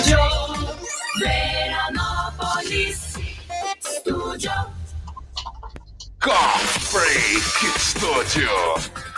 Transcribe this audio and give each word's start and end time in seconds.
Estúdio 0.00 0.18
Veranópolis. 1.18 2.98
Estúdio. 3.84 4.52
Coffee 6.18 6.88
Break 6.90 7.78
Studio. 7.78 9.09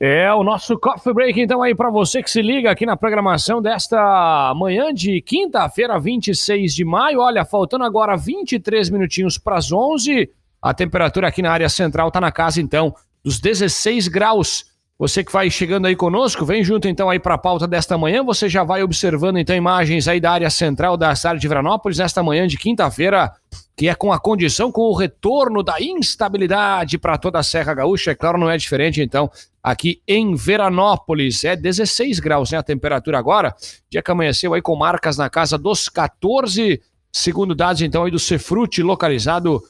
É 0.00 0.32
o 0.32 0.44
nosso 0.44 0.78
Coffee 0.78 1.12
Break, 1.12 1.40
então, 1.40 1.60
aí 1.60 1.74
para 1.74 1.90
você 1.90 2.22
que 2.22 2.30
se 2.30 2.40
liga 2.40 2.70
aqui 2.70 2.86
na 2.86 2.96
programação 2.96 3.60
desta 3.60 4.54
manhã 4.54 4.94
de 4.94 5.20
quinta-feira, 5.20 5.98
26 5.98 6.72
de 6.72 6.84
maio. 6.84 7.20
Olha, 7.20 7.44
faltando 7.44 7.82
agora 7.82 8.16
23 8.16 8.90
minutinhos 8.90 9.38
para 9.38 9.56
as 9.56 9.72
11. 9.72 10.30
A 10.62 10.72
temperatura 10.72 11.26
aqui 11.26 11.42
na 11.42 11.50
área 11.50 11.68
central 11.68 12.12
tá 12.12 12.20
na 12.20 12.30
casa, 12.30 12.60
então, 12.60 12.94
dos 13.24 13.40
16 13.40 14.06
graus. 14.06 14.66
Você 15.00 15.22
que 15.22 15.30
vai 15.30 15.48
chegando 15.48 15.86
aí 15.86 15.94
conosco, 15.94 16.44
vem 16.44 16.64
junto 16.64 16.88
então 16.88 17.08
aí 17.08 17.20
para 17.20 17.34
a 17.34 17.38
pauta 17.38 17.68
desta 17.68 17.96
manhã. 17.96 18.24
Você 18.24 18.48
já 18.48 18.64
vai 18.64 18.82
observando 18.82 19.38
então 19.38 19.54
imagens 19.54 20.08
aí 20.08 20.18
da 20.18 20.32
área 20.32 20.50
central 20.50 20.96
da 20.96 21.14
cidade 21.14 21.38
de 21.38 21.46
Veranópolis 21.46 21.98
nesta 21.98 22.20
manhã 22.20 22.48
de 22.48 22.58
quinta-feira, 22.58 23.30
que 23.76 23.88
é 23.88 23.94
com 23.94 24.12
a 24.12 24.18
condição, 24.18 24.72
com 24.72 24.82
o 24.82 24.96
retorno 24.96 25.62
da 25.62 25.80
instabilidade 25.80 26.98
para 26.98 27.16
toda 27.16 27.38
a 27.38 27.44
Serra 27.44 27.74
Gaúcha. 27.74 28.10
É 28.10 28.14
claro, 28.16 28.38
não 28.38 28.50
é 28.50 28.56
diferente 28.56 29.00
então 29.00 29.30
aqui 29.62 30.02
em 30.04 30.34
Veranópolis. 30.34 31.44
É 31.44 31.54
16 31.54 32.18
graus, 32.18 32.50
né? 32.50 32.58
A 32.58 32.62
temperatura 32.64 33.20
agora. 33.20 33.54
Dia 33.88 34.02
que 34.02 34.10
amanheceu 34.10 34.52
aí 34.52 34.60
com 34.60 34.74
marcas 34.74 35.16
na 35.16 35.30
casa 35.30 35.56
dos 35.56 35.88
14, 35.88 36.82
segundo 37.12 37.54
dados 37.54 37.82
então 37.82 38.02
aí 38.02 38.10
do 38.10 38.18
Cefrute, 38.18 38.82
localizado 38.82 39.62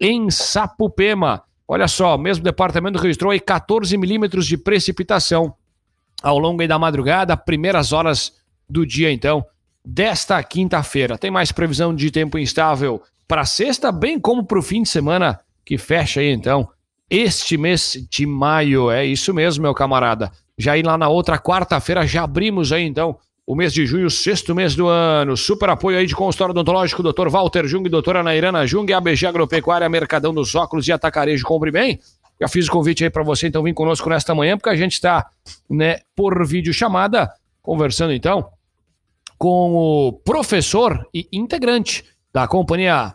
em 0.00 0.28
Sapupema. 0.32 1.44
Olha 1.66 1.88
só, 1.88 2.14
o 2.14 2.18
mesmo 2.18 2.44
departamento 2.44 2.98
registrou 2.98 3.32
aí 3.32 3.40
14 3.40 3.96
milímetros 3.96 4.46
de 4.46 4.56
precipitação 4.58 5.54
ao 6.22 6.38
longo 6.38 6.66
da 6.66 6.78
madrugada, 6.78 7.36
primeiras 7.36 7.92
horas 7.92 8.34
do 8.68 8.86
dia 8.86 9.10
então, 9.10 9.44
desta 9.84 10.42
quinta-feira. 10.42 11.18
Tem 11.18 11.30
mais 11.30 11.52
previsão 11.52 11.94
de 11.94 12.10
tempo 12.10 12.38
instável 12.38 13.02
para 13.26 13.44
sexta, 13.44 13.90
bem 13.90 14.18
como 14.18 14.44
para 14.44 14.58
o 14.58 14.62
fim 14.62 14.82
de 14.82 14.88
semana 14.88 15.40
que 15.64 15.78
fecha 15.78 16.20
aí 16.20 16.30
então 16.30 16.68
este 17.10 17.56
mês 17.56 18.06
de 18.10 18.26
maio. 18.26 18.90
É 18.90 19.04
isso 19.04 19.32
mesmo, 19.32 19.62
meu 19.62 19.74
camarada. 19.74 20.30
Já 20.56 20.72
aí 20.72 20.82
lá 20.82 20.96
na 20.96 21.08
outra 21.08 21.38
quarta-feira 21.38 22.06
já 22.06 22.24
abrimos 22.24 22.72
aí 22.72 22.84
então 22.84 23.18
o 23.46 23.54
mês 23.54 23.72
de 23.72 23.86
junho, 23.86 24.08
sexto 24.10 24.54
mês 24.54 24.74
do 24.74 24.86
ano. 24.86 25.36
Super 25.36 25.70
apoio 25.70 25.98
aí 25.98 26.06
de 26.06 26.14
consultório 26.14 26.52
odontológico, 26.52 27.02
Dr. 27.02 27.28
Walter 27.28 27.66
Jung, 27.66 27.88
doutora 27.88 28.22
Nairana 28.22 28.66
Jung, 28.66 28.92
ABG 28.92 29.26
Agropecuária, 29.26 29.88
Mercadão 29.88 30.32
dos 30.32 30.54
Óculos 30.54 30.88
e 30.88 30.92
Atacarejo. 30.92 31.44
Compre 31.44 31.70
bem. 31.70 32.00
Já 32.40 32.48
fiz 32.48 32.66
o 32.66 32.70
convite 32.70 33.04
aí 33.04 33.10
para 33.10 33.22
você, 33.22 33.46
então 33.46 33.62
vem 33.62 33.72
conosco 33.72 34.08
nesta 34.08 34.34
manhã, 34.34 34.56
porque 34.56 34.70
a 34.70 34.76
gente 34.76 34.94
está, 34.94 35.26
né, 35.70 36.00
por 36.16 36.44
vídeo 36.46 36.74
chamada, 36.74 37.32
conversando 37.62 38.12
então 38.12 38.48
com 39.38 39.74
o 39.74 40.12
professor 40.12 41.06
e 41.12 41.28
integrante 41.32 42.04
da 42.32 42.48
companhia 42.48 43.14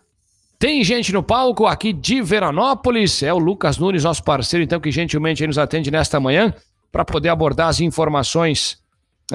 tem 0.59 0.84
gente 0.84 1.13
no 1.13 1.23
palco 1.23 1.66
aqui 1.66 1.94
de 1.94 2.22
Veranópolis, 2.22 3.23
é 3.23 3.34
o 3.34 3.38
Lucas 3.38 3.78
Nunes, 3.78 4.03
nosso 4.03 4.22
parceiro, 4.22 4.62
então, 4.62 4.78
que 4.78 4.91
gentilmente 4.91 5.47
nos 5.47 5.57
atende 5.57 5.89
nesta 5.89 6.19
manhã 6.19 6.53
para 6.91 7.06
poder 7.06 7.29
abordar 7.29 7.69
as 7.69 7.79
informações 7.79 8.78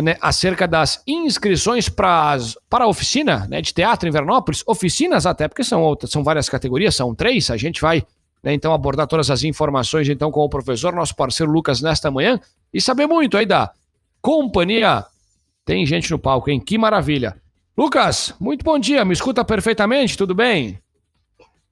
né, 0.03 0.16
acerca 0.21 0.66
das 0.66 1.03
inscrições 1.06 1.88
para 1.88 2.38
a 2.71 2.87
oficina 2.87 3.47
né, 3.49 3.60
de 3.60 3.72
teatro 3.72 4.09
em 4.09 4.12
Veranópolis. 4.12 4.62
Oficinas 4.66 5.27
até, 5.27 5.49
porque 5.49 5.65
são, 5.65 5.82
outras, 5.82 6.10
são 6.10 6.22
várias 6.25 6.49
categorias, 6.49 6.94
são 6.94 7.15
três, 7.15 7.50
a 7.50 7.56
gente 7.56 7.81
vai 7.81 8.04
né, 8.43 8.53
então 8.53 8.75
abordar 8.75 9.06
todas 9.06 9.31
as 9.31 9.44
informações 9.44 10.09
então 10.09 10.31
com 10.31 10.41
o 10.41 10.49
professor, 10.49 10.93
nosso 10.93 11.15
parceiro 11.15 11.50
Lucas, 11.50 11.81
nesta 11.81 12.10
manhã, 12.10 12.38
e 12.72 12.81
saber 12.81 13.06
muito 13.06 13.37
aí 13.37 13.47
da 13.47 13.71
companhia. 14.21 15.04
Tem 15.65 15.87
gente 15.87 16.10
no 16.10 16.19
palco, 16.19 16.50
hein? 16.50 16.60
Que 16.60 16.77
maravilha. 16.77 17.37
Lucas, 17.77 18.34
muito 18.38 18.62
bom 18.65 18.78
dia, 18.78 19.04
me 19.04 19.12
escuta 19.12 19.44
perfeitamente, 19.44 20.16
tudo 20.16 20.34
bem? 20.34 20.78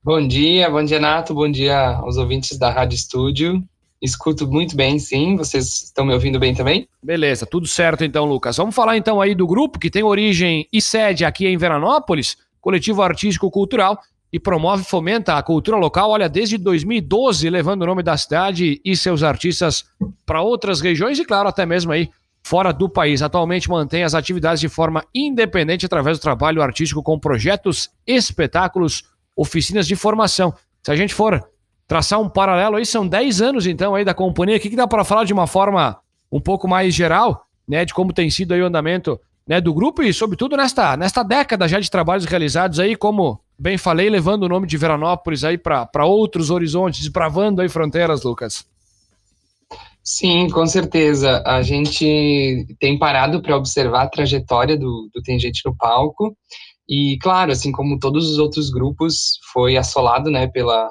Bom 0.02 0.26
dia, 0.26 0.68
bom 0.68 0.82
dia, 0.82 0.98
Nato, 0.98 1.34
bom 1.34 1.48
dia 1.50 1.96
aos 1.96 2.16
ouvintes 2.16 2.58
da 2.58 2.70
Rádio 2.70 2.96
Estúdio. 2.96 3.62
Escuto 4.02 4.48
muito 4.48 4.74
bem, 4.74 4.98
sim. 4.98 5.36
Vocês 5.36 5.84
estão 5.84 6.04
me 6.04 6.12
ouvindo 6.12 6.40
bem 6.40 6.52
também? 6.52 6.88
Beleza, 7.00 7.46
tudo 7.46 7.68
certo 7.68 8.04
então, 8.04 8.24
Lucas. 8.24 8.56
Vamos 8.56 8.74
falar 8.74 8.96
então 8.96 9.20
aí 9.20 9.32
do 9.32 9.46
grupo 9.46 9.78
que 9.78 9.88
tem 9.88 10.02
origem 10.02 10.66
e 10.72 10.82
sede 10.82 11.24
aqui 11.24 11.46
em 11.46 11.56
Veranópolis, 11.56 12.36
coletivo 12.60 13.00
artístico 13.00 13.48
cultural 13.48 14.00
e 14.32 14.40
promove 14.40 14.82
e 14.82 14.86
fomenta 14.86 15.36
a 15.36 15.42
cultura 15.42 15.76
local, 15.76 16.10
olha, 16.10 16.28
desde 16.28 16.58
2012, 16.58 17.48
levando 17.48 17.82
o 17.82 17.86
nome 17.86 18.02
da 18.02 18.16
cidade 18.16 18.80
e 18.84 18.96
seus 18.96 19.22
artistas 19.22 19.84
para 20.26 20.40
outras 20.42 20.80
regiões 20.80 21.18
e, 21.18 21.24
claro, 21.24 21.48
até 21.48 21.64
mesmo 21.64 21.92
aí 21.92 22.10
fora 22.42 22.72
do 22.72 22.88
país. 22.88 23.22
Atualmente 23.22 23.70
mantém 23.70 24.02
as 24.02 24.14
atividades 24.14 24.60
de 24.60 24.68
forma 24.68 25.04
independente 25.14 25.86
através 25.86 26.18
do 26.18 26.22
trabalho 26.22 26.60
artístico 26.60 27.02
com 27.02 27.18
projetos, 27.18 27.90
espetáculos, 28.06 29.04
oficinas 29.36 29.86
de 29.86 29.94
formação. 29.94 30.52
Se 30.82 30.90
a 30.90 30.96
gente 30.96 31.14
for 31.14 31.46
traçar 31.92 32.18
um 32.18 32.28
paralelo 32.28 32.76
aí, 32.76 32.86
são 32.86 33.06
10 33.06 33.42
anos 33.42 33.66
então 33.66 33.94
aí 33.94 34.02
da 34.02 34.14
companhia. 34.14 34.56
O 34.56 34.60
que, 34.60 34.70
que 34.70 34.76
dá 34.76 34.86
para 34.86 35.04
falar 35.04 35.24
de 35.24 35.32
uma 35.34 35.46
forma 35.46 35.98
um 36.32 36.40
pouco 36.40 36.66
mais 36.66 36.94
geral, 36.94 37.44
né, 37.68 37.84
de 37.84 37.92
como 37.92 38.14
tem 38.14 38.30
sido 38.30 38.54
aí 38.54 38.62
o 38.62 38.66
andamento 38.66 39.20
né, 39.46 39.60
do 39.60 39.74
grupo 39.74 40.02
e, 40.02 40.10
sobretudo, 40.10 40.56
nesta, 40.56 40.96
nesta 40.96 41.22
década 41.22 41.68
já 41.68 41.78
de 41.78 41.90
trabalhos 41.90 42.24
realizados 42.24 42.80
aí, 42.80 42.96
como 42.96 43.38
bem 43.58 43.76
falei, 43.76 44.08
levando 44.08 44.44
o 44.44 44.48
nome 44.48 44.66
de 44.66 44.78
Veranópolis 44.78 45.44
aí 45.44 45.58
para 45.58 46.06
outros 46.06 46.48
horizontes, 46.48 47.00
desbravando 47.00 47.60
aí 47.60 47.68
fronteiras, 47.68 48.22
Lucas. 48.22 48.64
Sim, 50.02 50.48
com 50.48 50.66
certeza. 50.66 51.42
A 51.44 51.60
gente 51.60 52.66
tem 52.80 52.98
parado 52.98 53.42
para 53.42 53.54
observar 53.54 54.04
a 54.04 54.08
trajetória 54.08 54.78
do, 54.78 55.10
do 55.14 55.20
Tem 55.22 55.38
Gente 55.38 55.60
no 55.66 55.76
Palco 55.76 56.34
e, 56.88 57.18
claro, 57.20 57.52
assim 57.52 57.70
como 57.70 57.98
todos 57.98 58.30
os 58.30 58.38
outros 58.38 58.70
grupos, 58.70 59.38
foi 59.52 59.76
assolado 59.76 60.30
né, 60.30 60.46
pela, 60.48 60.90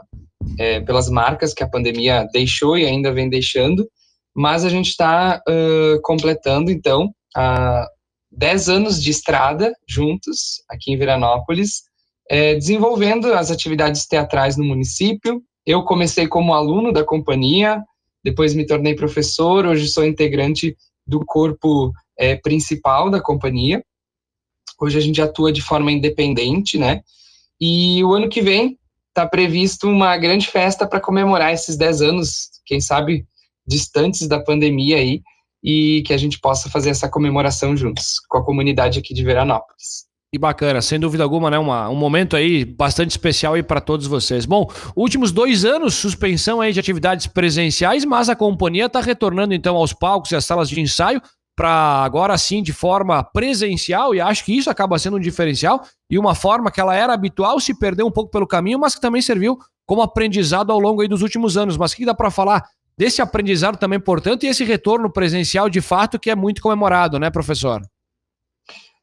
é, 0.59 0.79
pelas 0.81 1.09
marcas 1.09 1.53
que 1.53 1.63
a 1.63 1.69
pandemia 1.69 2.27
deixou 2.31 2.77
e 2.77 2.85
ainda 2.85 3.11
vem 3.11 3.29
deixando, 3.29 3.87
mas 4.35 4.63
a 4.63 4.69
gente 4.69 4.89
está 4.89 5.41
uh, 5.47 6.01
completando, 6.01 6.71
então, 6.71 7.13
uh, 7.37 7.85
10 8.31 8.69
anos 8.69 9.01
de 9.01 9.11
estrada 9.11 9.73
juntos, 9.87 10.63
aqui 10.69 10.91
em 10.91 10.97
Veranópolis, 10.97 11.83
é, 12.29 12.55
desenvolvendo 12.55 13.33
as 13.33 13.51
atividades 13.51 14.05
teatrais 14.05 14.55
no 14.55 14.63
município. 14.63 15.43
Eu 15.65 15.83
comecei 15.83 16.27
como 16.27 16.53
aluno 16.53 16.93
da 16.93 17.03
companhia, 17.03 17.83
depois 18.23 18.53
me 18.53 18.65
tornei 18.65 18.95
professor, 18.95 19.65
hoje 19.65 19.89
sou 19.89 20.05
integrante 20.05 20.77
do 21.05 21.25
corpo 21.25 21.91
é, 22.17 22.35
principal 22.37 23.09
da 23.09 23.19
companhia. 23.19 23.83
Hoje 24.79 24.97
a 24.97 25.01
gente 25.01 25.21
atua 25.21 25.51
de 25.51 25.61
forma 25.61 25.91
independente, 25.91 26.77
né? 26.77 27.01
E 27.59 28.03
o 28.03 28.13
ano 28.13 28.29
que 28.29 28.41
vem 28.41 28.79
está 29.11 29.27
previsto 29.27 29.87
uma 29.87 30.17
grande 30.17 30.47
festa 30.47 30.87
para 30.87 30.99
comemorar 30.99 31.53
esses 31.53 31.77
10 31.77 32.01
anos, 32.01 32.49
quem 32.65 32.79
sabe 32.79 33.25
distantes 33.67 34.27
da 34.27 34.39
pandemia 34.39 34.97
aí, 34.97 35.21
e 35.63 36.01
que 36.05 36.13
a 36.13 36.17
gente 36.17 36.39
possa 36.39 36.69
fazer 36.69 36.89
essa 36.89 37.07
comemoração 37.07 37.77
juntos 37.77 38.19
com 38.27 38.37
a 38.37 38.43
comunidade 38.43 38.97
aqui 38.97 39.13
de 39.13 39.23
Veranópolis. 39.23 40.09
Que 40.33 40.39
bacana, 40.39 40.81
sem 40.81 40.97
dúvida 40.97 41.23
alguma, 41.23 41.51
né? 41.51 41.59
Uma, 41.59 41.89
um 41.89 41.95
momento 41.95 42.37
aí 42.37 42.63
bastante 42.63 43.11
especial 43.11 43.53
aí 43.53 43.61
para 43.61 43.81
todos 43.81 44.07
vocês. 44.07 44.45
Bom, 44.45 44.65
últimos 44.95 45.29
dois 45.29 45.65
anos, 45.65 45.93
suspensão 45.93 46.61
aí 46.61 46.71
de 46.71 46.79
atividades 46.79 47.27
presenciais, 47.27 48.05
mas 48.05 48.29
a 48.29 48.35
companhia 48.35 48.85
está 48.85 49.01
retornando 49.01 49.53
então 49.53 49.75
aos 49.75 49.91
palcos 49.91 50.31
e 50.31 50.35
às 50.37 50.45
salas 50.45 50.69
de 50.69 50.79
ensaio 50.79 51.21
para 51.55 52.03
agora 52.03 52.37
sim 52.37 52.63
de 52.63 52.73
forma 52.73 53.23
presencial, 53.23 54.15
e 54.15 54.21
acho 54.21 54.45
que 54.45 54.57
isso 54.57 54.69
acaba 54.69 54.97
sendo 54.97 55.17
um 55.17 55.19
diferencial, 55.19 55.81
e 56.09 56.17
uma 56.17 56.33
forma 56.33 56.71
que 56.71 56.79
ela 56.79 56.95
era 56.95 57.13
habitual, 57.13 57.59
se 57.59 57.77
perdeu 57.77 58.07
um 58.07 58.11
pouco 58.11 58.31
pelo 58.31 58.47
caminho, 58.47 58.79
mas 58.79 58.95
que 58.95 59.01
também 59.01 59.21
serviu 59.21 59.57
como 59.85 60.01
aprendizado 60.01 60.71
ao 60.71 60.79
longo 60.79 61.05
dos 61.07 61.21
últimos 61.21 61.57
anos. 61.57 61.77
Mas 61.77 61.91
o 61.91 61.95
que 61.95 62.05
dá 62.05 62.13
para 62.13 62.31
falar 62.31 62.63
desse 62.97 63.21
aprendizado 63.21 63.77
também 63.77 63.97
importante 63.97 64.45
e 64.45 64.49
esse 64.49 64.63
retorno 64.63 65.11
presencial 65.11 65.69
de 65.69 65.81
fato 65.81 66.19
que 66.19 66.29
é 66.29 66.35
muito 66.35 66.61
comemorado, 66.61 67.19
né, 67.19 67.29
professor? 67.29 67.81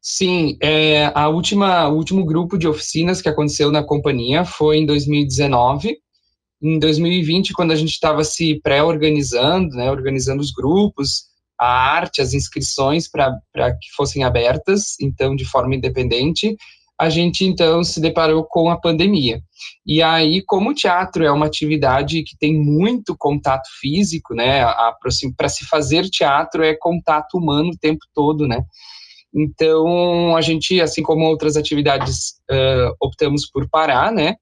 Sim, 0.00 0.56
é, 0.62 1.10
a 1.14 1.28
última, 1.28 1.88
o 1.88 1.96
último 1.96 2.24
grupo 2.24 2.56
de 2.56 2.68
oficinas 2.68 3.20
que 3.20 3.28
aconteceu 3.28 3.70
na 3.70 3.82
companhia 3.82 4.44
foi 4.44 4.78
em 4.78 4.86
2019, 4.86 5.98
em 6.62 6.78
2020, 6.78 7.52
quando 7.52 7.72
a 7.72 7.76
gente 7.76 7.90
estava 7.90 8.24
se 8.24 8.60
pré-organizando, 8.62 9.76
né, 9.76 9.90
organizando 9.90 10.40
os 10.40 10.52
grupos, 10.52 11.27
a 11.58 11.66
arte, 11.66 12.22
as 12.22 12.34
inscrições 12.34 13.08
para 13.08 13.32
que 13.54 13.90
fossem 13.96 14.22
abertas, 14.24 14.94
então 15.00 15.34
de 15.34 15.44
forma 15.44 15.74
independente, 15.74 16.56
a 17.00 17.08
gente 17.08 17.44
então 17.44 17.84
se 17.84 18.00
deparou 18.00 18.44
com 18.44 18.70
a 18.70 18.76
pandemia. 18.76 19.40
E 19.86 20.02
aí, 20.02 20.42
como 20.44 20.70
o 20.70 20.74
teatro 20.74 21.24
é 21.24 21.30
uma 21.30 21.46
atividade 21.46 22.22
que 22.24 22.36
tem 22.36 22.58
muito 22.58 23.16
contato 23.16 23.68
físico, 23.80 24.34
né, 24.34 24.64
para 25.36 25.48
se 25.48 25.64
fazer 25.66 26.08
teatro 26.10 26.64
é 26.64 26.74
contato 26.74 27.38
humano 27.38 27.70
o 27.70 27.78
tempo 27.78 28.04
todo, 28.12 28.48
né, 28.48 28.64
então 29.34 30.36
a 30.36 30.40
gente, 30.40 30.80
assim 30.80 31.02
como 31.02 31.24
outras 31.24 31.56
atividades, 31.56 32.40
uh, 32.50 32.94
optamos 33.00 33.48
por 33.48 33.68
parar, 33.68 34.10
né, 34.10 34.36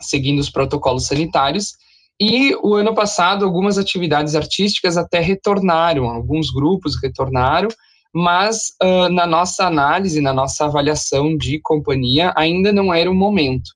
seguindo 0.00 0.38
os 0.38 0.50
protocolos 0.50 1.06
sanitários, 1.06 1.72
e 2.20 2.54
o 2.62 2.74
ano 2.74 2.94
passado, 2.94 3.44
algumas 3.44 3.78
atividades 3.78 4.34
artísticas 4.34 4.96
até 4.96 5.20
retornaram, 5.20 6.08
alguns 6.08 6.50
grupos 6.50 7.00
retornaram, 7.00 7.68
mas 8.12 8.72
uh, 8.82 9.08
na 9.08 9.26
nossa 9.26 9.66
análise, 9.66 10.20
na 10.20 10.32
nossa 10.32 10.64
avaliação 10.64 11.36
de 11.36 11.60
companhia, 11.60 12.32
ainda 12.36 12.72
não 12.72 12.92
era 12.92 13.10
o 13.10 13.14
momento. 13.14 13.70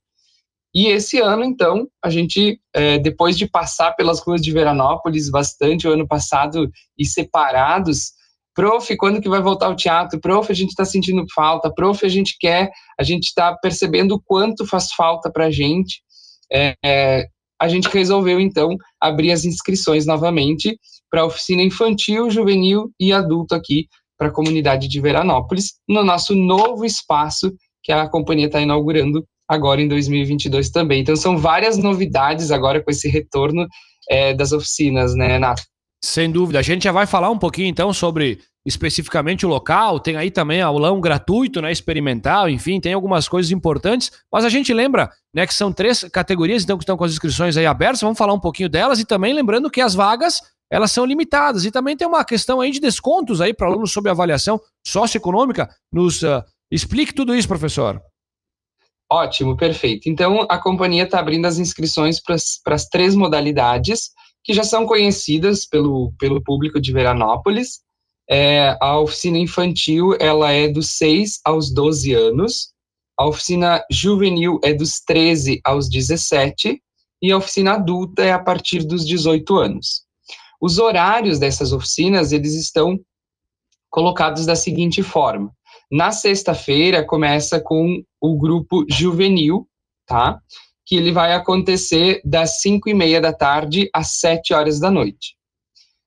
E 0.75 0.87
esse 0.87 1.19
ano, 1.19 1.43
então, 1.43 1.87
a 2.03 2.09
gente, 2.09 2.59
depois 3.03 3.37
de 3.37 3.47
passar 3.47 3.91
pelas 3.91 4.19
ruas 4.19 4.41
de 4.41 4.51
Veranópolis 4.51 5.29
bastante 5.29 5.87
o 5.87 5.91
ano 5.91 6.07
passado 6.07 6.67
e 6.97 7.05
separados, 7.05 8.13
prof, 8.55 8.95
quando 8.97 9.21
que 9.21 9.29
vai 9.29 9.41
voltar 9.41 9.69
o 9.69 9.75
teatro? 9.75 10.19
Prof, 10.19 10.51
a 10.51 10.55
gente 10.55 10.69
está 10.69 10.85
sentindo 10.85 11.25
falta. 11.33 11.71
Prof, 11.73 12.03
a 12.05 12.09
gente 12.09 12.37
quer, 12.39 12.71
a 12.99 13.03
gente 13.03 13.25
está 13.25 13.55
percebendo 13.55 14.15
o 14.15 14.21
quanto 14.21 14.65
faz 14.65 14.91
falta 14.93 15.31
para 15.31 15.45
a 15.45 15.51
gente. 15.51 16.01
É, 16.51 16.75
é, 16.83 17.27
a 17.63 17.67
gente 17.69 17.87
resolveu, 17.87 18.41
então, 18.41 18.75
abrir 18.99 19.31
as 19.31 19.45
inscrições 19.45 20.05
novamente 20.05 20.77
para 21.09 21.21
a 21.21 21.25
oficina 21.25 21.61
infantil, 21.61 22.29
juvenil 22.29 22.91
e 22.99 23.13
adulto 23.13 23.55
aqui 23.55 23.87
para 24.17 24.27
a 24.27 24.31
comunidade 24.31 24.89
de 24.89 24.99
Veranópolis, 24.99 25.75
no 25.87 26.03
nosso 26.03 26.35
novo 26.35 26.83
espaço 26.83 27.53
que 27.81 27.93
a 27.93 28.09
companhia 28.09 28.47
está 28.47 28.59
inaugurando 28.59 29.25
agora 29.47 29.81
em 29.81 29.87
2022 29.87 30.71
também. 30.71 30.99
Então, 30.99 31.15
são 31.15 31.37
várias 31.37 31.77
novidades 31.77 32.51
agora 32.51 32.83
com 32.83 32.91
esse 32.91 33.07
retorno 33.07 33.65
é, 34.09 34.33
das 34.33 34.51
oficinas, 34.51 35.15
né, 35.15 35.39
Nath? 35.39 35.61
Sem 36.03 36.29
dúvida. 36.29 36.59
A 36.59 36.61
gente 36.61 36.83
já 36.83 36.91
vai 36.91 37.07
falar 37.07 37.29
um 37.29 37.37
pouquinho, 37.37 37.69
então, 37.69 37.93
sobre 37.93 38.41
especificamente 38.65 39.45
o 39.45 39.49
local. 39.49 40.01
Tem 40.01 40.17
aí 40.17 40.29
também 40.29 40.61
aulão 40.61 40.99
gratuito, 40.99 41.61
né, 41.61 41.71
experimental, 41.71 42.49
enfim, 42.49 42.77
tem 42.81 42.91
algumas 42.91 43.29
coisas 43.29 43.53
importantes. 43.53 44.11
Mas 44.29 44.43
a 44.43 44.49
gente 44.49 44.73
lembra, 44.73 45.09
né, 45.33 45.47
que 45.47 45.53
são 45.53 45.71
três 45.71 46.03
categorias, 46.03 46.61
então, 46.63 46.77
que 46.77 46.83
estão 46.83 46.97
com 46.97 47.05
as 47.05 47.13
inscrições 47.13 47.55
aí 47.55 47.65
abertas. 47.65 48.01
Vamos 48.01 48.17
falar 48.17 48.33
um 48.33 48.39
pouquinho 48.39 48.67
delas 48.67 48.99
e 48.99 49.05
também 49.05 49.33
lembrando 49.33 49.71
que 49.71 49.79
as 49.79 49.95
vagas 49.95 50.41
elas 50.69 50.91
são 50.91 51.05
limitadas. 51.05 51.63
E 51.63 51.71
também 51.71 51.95
tem 51.95 52.05
uma 52.05 52.25
questão 52.25 52.59
aí 52.59 52.69
de 52.69 52.81
descontos 52.81 53.39
aí 53.39 53.53
para 53.53 53.67
alunos 53.67 53.93
sob 53.93 54.09
avaliação 54.09 54.59
socioeconômica. 54.85 55.69
Nos 55.89 56.21
uh, 56.21 56.43
explique 56.69 57.13
tudo 57.13 57.33
isso, 57.33 57.47
professor. 57.47 58.01
Ótimo, 59.09 59.55
perfeito. 59.55 60.09
Então, 60.09 60.45
a 60.49 60.57
companhia 60.57 61.03
está 61.03 61.19
abrindo 61.19 61.45
as 61.45 61.59
inscrições 61.59 62.19
para 62.19 62.35
as 62.75 62.89
três 62.89 63.15
modalidades 63.15 64.09
que 64.43 64.53
já 64.53 64.63
são 64.63 64.85
conhecidas 64.85 65.65
pelo, 65.65 66.13
pelo 66.19 66.43
público 66.43 66.79
de 66.79 66.91
Veranópolis. 66.91 67.81
É, 68.29 68.77
a 68.81 68.99
oficina 68.99 69.37
infantil 69.37 70.15
ela 70.19 70.51
é 70.51 70.67
dos 70.67 70.97
6 70.97 71.39
aos 71.43 71.73
12 71.73 72.13
anos, 72.13 72.73
a 73.17 73.27
oficina 73.27 73.83
juvenil 73.91 74.59
é 74.63 74.73
dos 74.73 74.99
13 74.99 75.61
aos 75.63 75.89
17 75.89 76.81
e 77.21 77.31
a 77.31 77.37
oficina 77.37 77.73
adulta 77.73 78.23
é 78.23 78.31
a 78.31 78.39
partir 78.39 78.83
dos 78.83 79.05
18 79.05 79.55
anos. 79.55 80.03
Os 80.59 80.79
horários 80.79 81.39
dessas 81.39 81.71
oficinas, 81.73 82.31
eles 82.31 82.53
estão 82.53 82.99
colocados 83.89 84.45
da 84.45 84.55
seguinte 84.55 85.03
forma. 85.03 85.51
Na 85.91 86.11
sexta-feira 86.11 87.05
começa 87.05 87.59
com 87.59 88.03
o 88.19 88.37
grupo 88.37 88.85
juvenil, 88.89 89.67
tá? 90.07 90.39
Que 90.85 90.95
ele 90.95 91.11
vai 91.11 91.33
acontecer 91.33 92.21
das 92.25 92.61
5 92.61 92.89
e 92.89 92.93
meia 92.93 93.21
da 93.21 93.33
tarde 93.33 93.89
às 93.93 94.19
7 94.19 94.53
horas 94.53 94.79
da 94.79 94.91
noite. 94.91 95.35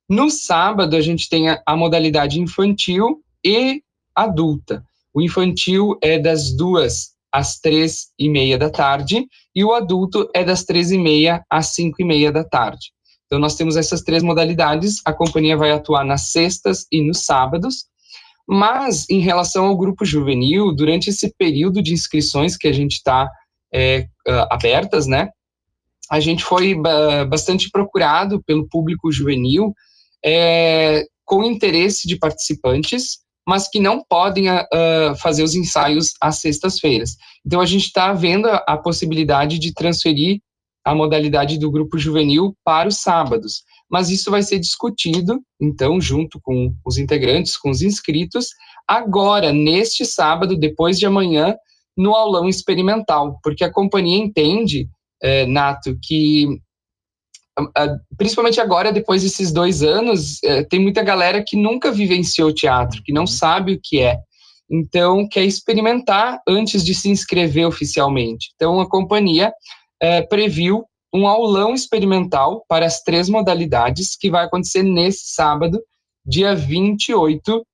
No 0.09 0.31
sábado, 0.31 0.95
a 0.95 1.01
gente 1.01 1.29
tem 1.29 1.49
a, 1.49 1.61
a 1.67 1.77
modalidade 1.77 2.41
infantil 2.41 3.23
e 3.45 3.83
adulta. 4.15 4.85
O 5.13 5.21
infantil 5.21 5.99
é 6.03 6.19
das 6.19 6.55
duas 6.55 7.17
às 7.33 7.59
três 7.59 8.09
e 8.19 8.29
meia 8.29 8.57
da 8.57 8.71
tarde 8.71 9.27
e 9.55 9.65
o 9.65 9.73
adulto 9.73 10.29
é 10.35 10.45
das 10.45 10.65
três 10.65 10.91
e 10.91 10.99
meia 10.99 11.45
às 11.51 11.75
cinco 11.75 12.01
e 12.01 12.05
meia 12.05 12.31
da 12.31 12.45
tarde. 12.45 12.93
Então, 13.27 13.39
nós 13.39 13.57
temos 13.57 13.77
essas 13.77 14.03
três 14.03 14.23
modalidades. 14.23 15.01
A 15.05 15.13
companhia 15.13 15.57
vai 15.57 15.73
atuar 15.73 16.05
nas 16.05 16.31
sextas 16.31 16.87
e 16.93 17.03
nos 17.03 17.25
sábados. 17.25 17.87
Mas, 18.49 19.09
em 19.11 19.19
relação 19.19 19.67
ao 19.67 19.77
grupo 19.77 20.05
juvenil, 20.05 20.73
durante 20.73 21.11
esse 21.11 21.35
período 21.37 21.83
de 21.83 21.93
inscrições 21.93 22.57
que 22.57 22.69
a 22.69 22.73
gente 22.73 22.93
está 22.93 23.29
é, 23.73 24.07
abertas, 24.51 25.07
né, 25.07 25.31
a 26.11 26.21
gente 26.21 26.45
foi 26.45 26.75
bastante 27.29 27.69
procurado 27.71 28.43
pelo 28.45 28.69
público 28.69 29.11
juvenil 29.11 29.75
é, 30.25 31.05
com 31.25 31.45
interesse 31.45 32.07
de 32.07 32.17
participantes, 32.17 33.19
mas 33.47 33.69
que 33.69 33.79
não 33.79 34.03
podem 34.09 34.51
uh, 34.51 35.15
fazer 35.21 35.43
os 35.43 35.55
ensaios 35.55 36.13
às 36.21 36.41
sextas-feiras. 36.41 37.17
Então, 37.45 37.61
a 37.61 37.67
gente 37.67 37.87
está 37.87 38.13
vendo 38.13 38.49
a, 38.49 38.57
a 38.67 38.77
possibilidade 38.77 39.59
de 39.59 39.73
transferir 39.73 40.41
a 40.85 40.95
modalidade 40.95 41.59
do 41.59 41.71
grupo 41.71 41.99
juvenil 41.99 42.57
para 42.65 42.89
os 42.89 43.01
sábados. 43.01 43.63
Mas 43.89 44.11
isso 44.11 44.31
vai 44.31 44.43
ser 44.43 44.59
discutido, 44.59 45.41
então, 45.61 46.01
junto 46.01 46.41
com 46.41 46.75
os 46.85 46.99
integrantes, 46.99 47.57
com 47.57 47.71
os 47.71 47.83
inscritos, 47.83 48.49
agora, 48.87 49.53
neste 49.53 50.05
sábado, 50.05 50.57
depois 50.57 50.99
de 50.99 51.07
amanhã, 51.07 51.55
no 51.97 52.15
aulão 52.15 52.49
experimental, 52.49 53.39
porque 53.43 53.65
a 53.65 53.73
companhia 53.73 54.17
entende, 54.17 54.89
é, 55.23 55.47
Nato, 55.47 55.97
que 56.03 56.61
principalmente 58.19 58.61
agora, 58.61 58.93
depois 58.93 59.23
desses 59.23 59.51
dois 59.51 59.83
anos, 59.83 60.43
é, 60.45 60.63
tem 60.63 60.79
muita 60.79 61.03
galera 61.03 61.43
que 61.47 61.57
nunca 61.57 61.91
vivenciou 61.91 62.53
teatro, 62.53 63.03
que 63.03 63.13
não 63.13 63.23
uhum. 63.23 63.27
sabe 63.27 63.73
o 63.73 63.81
que 63.83 64.01
é. 64.01 64.19
Então, 64.71 65.27
quer 65.29 65.45
experimentar 65.45 66.41
antes 66.47 66.85
de 66.85 66.95
se 66.95 67.09
inscrever 67.09 67.67
oficialmente. 67.67 68.51
Então, 68.55 68.81
a 68.81 68.89
companhia 68.89 69.53
é, 70.03 70.21
previu 70.23 70.85
um 71.15 71.27
aulão 71.27 71.73
experimental 71.73 72.65
para 72.69 72.85
as 72.85 73.01
três 73.03 73.29
modalidades 73.29 74.17
que 74.17 74.31
vai 74.31 74.45
acontecer 74.45 74.83
nesse 74.83 75.33
sábado, 75.33 75.81
dia 76.27 76.55
28, 76.55 77.65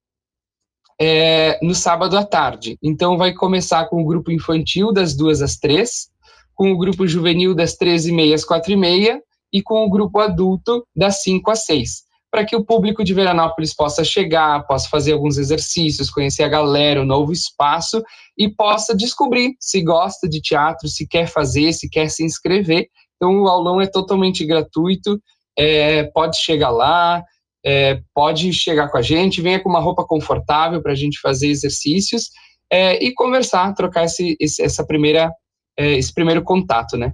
é, 1.05 1.59
no 1.61 1.75
sábado 1.75 2.17
à 2.17 2.25
tarde. 2.25 2.79
Então, 2.81 3.19
vai 3.19 3.33
começar 3.33 3.87
com 3.87 4.01
o 4.01 4.05
grupo 4.05 4.31
infantil 4.31 4.93
das 4.93 5.17
duas 5.17 5.43
às 5.43 5.57
três, 5.57 6.09
com 6.55 6.71
o 6.71 6.79
grupo 6.79 7.09
juvenil 7.09 7.57
das 7.57 7.75
três 7.75 8.07
e 8.07 8.13
meia 8.13 8.37
às 8.37 8.45
quatro 8.45 8.73
e 8.73 8.77
meia 8.77 9.21
e 9.53 9.61
com 9.61 9.85
o 9.85 9.91
grupo 9.91 10.21
adulto 10.21 10.87
das 10.95 11.23
cinco 11.23 11.51
às 11.51 11.65
seis 11.65 12.03
para 12.31 12.47
que 12.47 12.57
o 12.57 12.65
público 12.65 13.05
de 13.05 13.13
Veranópolis 13.13 13.75
possa 13.75 14.03
chegar, 14.03 14.67
possa 14.67 14.89
fazer 14.89 15.13
alguns 15.13 15.37
exercícios, 15.37 16.09
conhecer 16.09 16.43
a 16.43 16.49
galera, 16.49 17.03
o 17.03 17.05
novo 17.05 17.31
espaço 17.31 18.03
e 18.39 18.49
possa 18.49 18.97
descobrir 18.97 19.55
se 19.61 19.83
gosta 19.83 20.27
de 20.27 20.41
teatro, 20.41 20.89
se 20.89 21.07
quer 21.07 21.27
fazer, 21.27 21.75
se 21.75 21.91
quer 21.91 22.09
se 22.09 22.25
inscrever. 22.25 22.87
Então, 23.17 23.43
o 23.43 23.49
aulão 23.49 23.83
é 23.83 23.87
totalmente 23.87 24.47
gratuito, 24.47 25.21
é, 25.59 26.05
pode 26.05 26.39
chegar 26.39 26.71
lá, 26.71 27.23
é, 27.65 28.01
pode 28.15 28.53
chegar 28.53 28.89
com 28.89 28.99
a 28.99 29.03
gente, 29.03 29.41
venha 29.41 29.61
com 29.61 29.69
uma 29.69 29.81
roupa 29.81 30.05
confortável 30.05 30.83
para 30.83 30.93
a 30.93 30.97
gente 30.97 31.21
fazer 31.21 31.49
exercícios 31.49 32.31
é, 32.71 33.03
e 33.05 33.13
conversar, 33.15 33.75
trocar 33.75 34.05
esse, 34.05 34.37
esse 34.41 34.63
essa 34.63 34.85
primeira, 34.85 35.31
é, 35.79 35.93
esse 35.93 36.13
primeiro 36.13 36.43
contato, 36.43 36.97
né? 36.97 37.13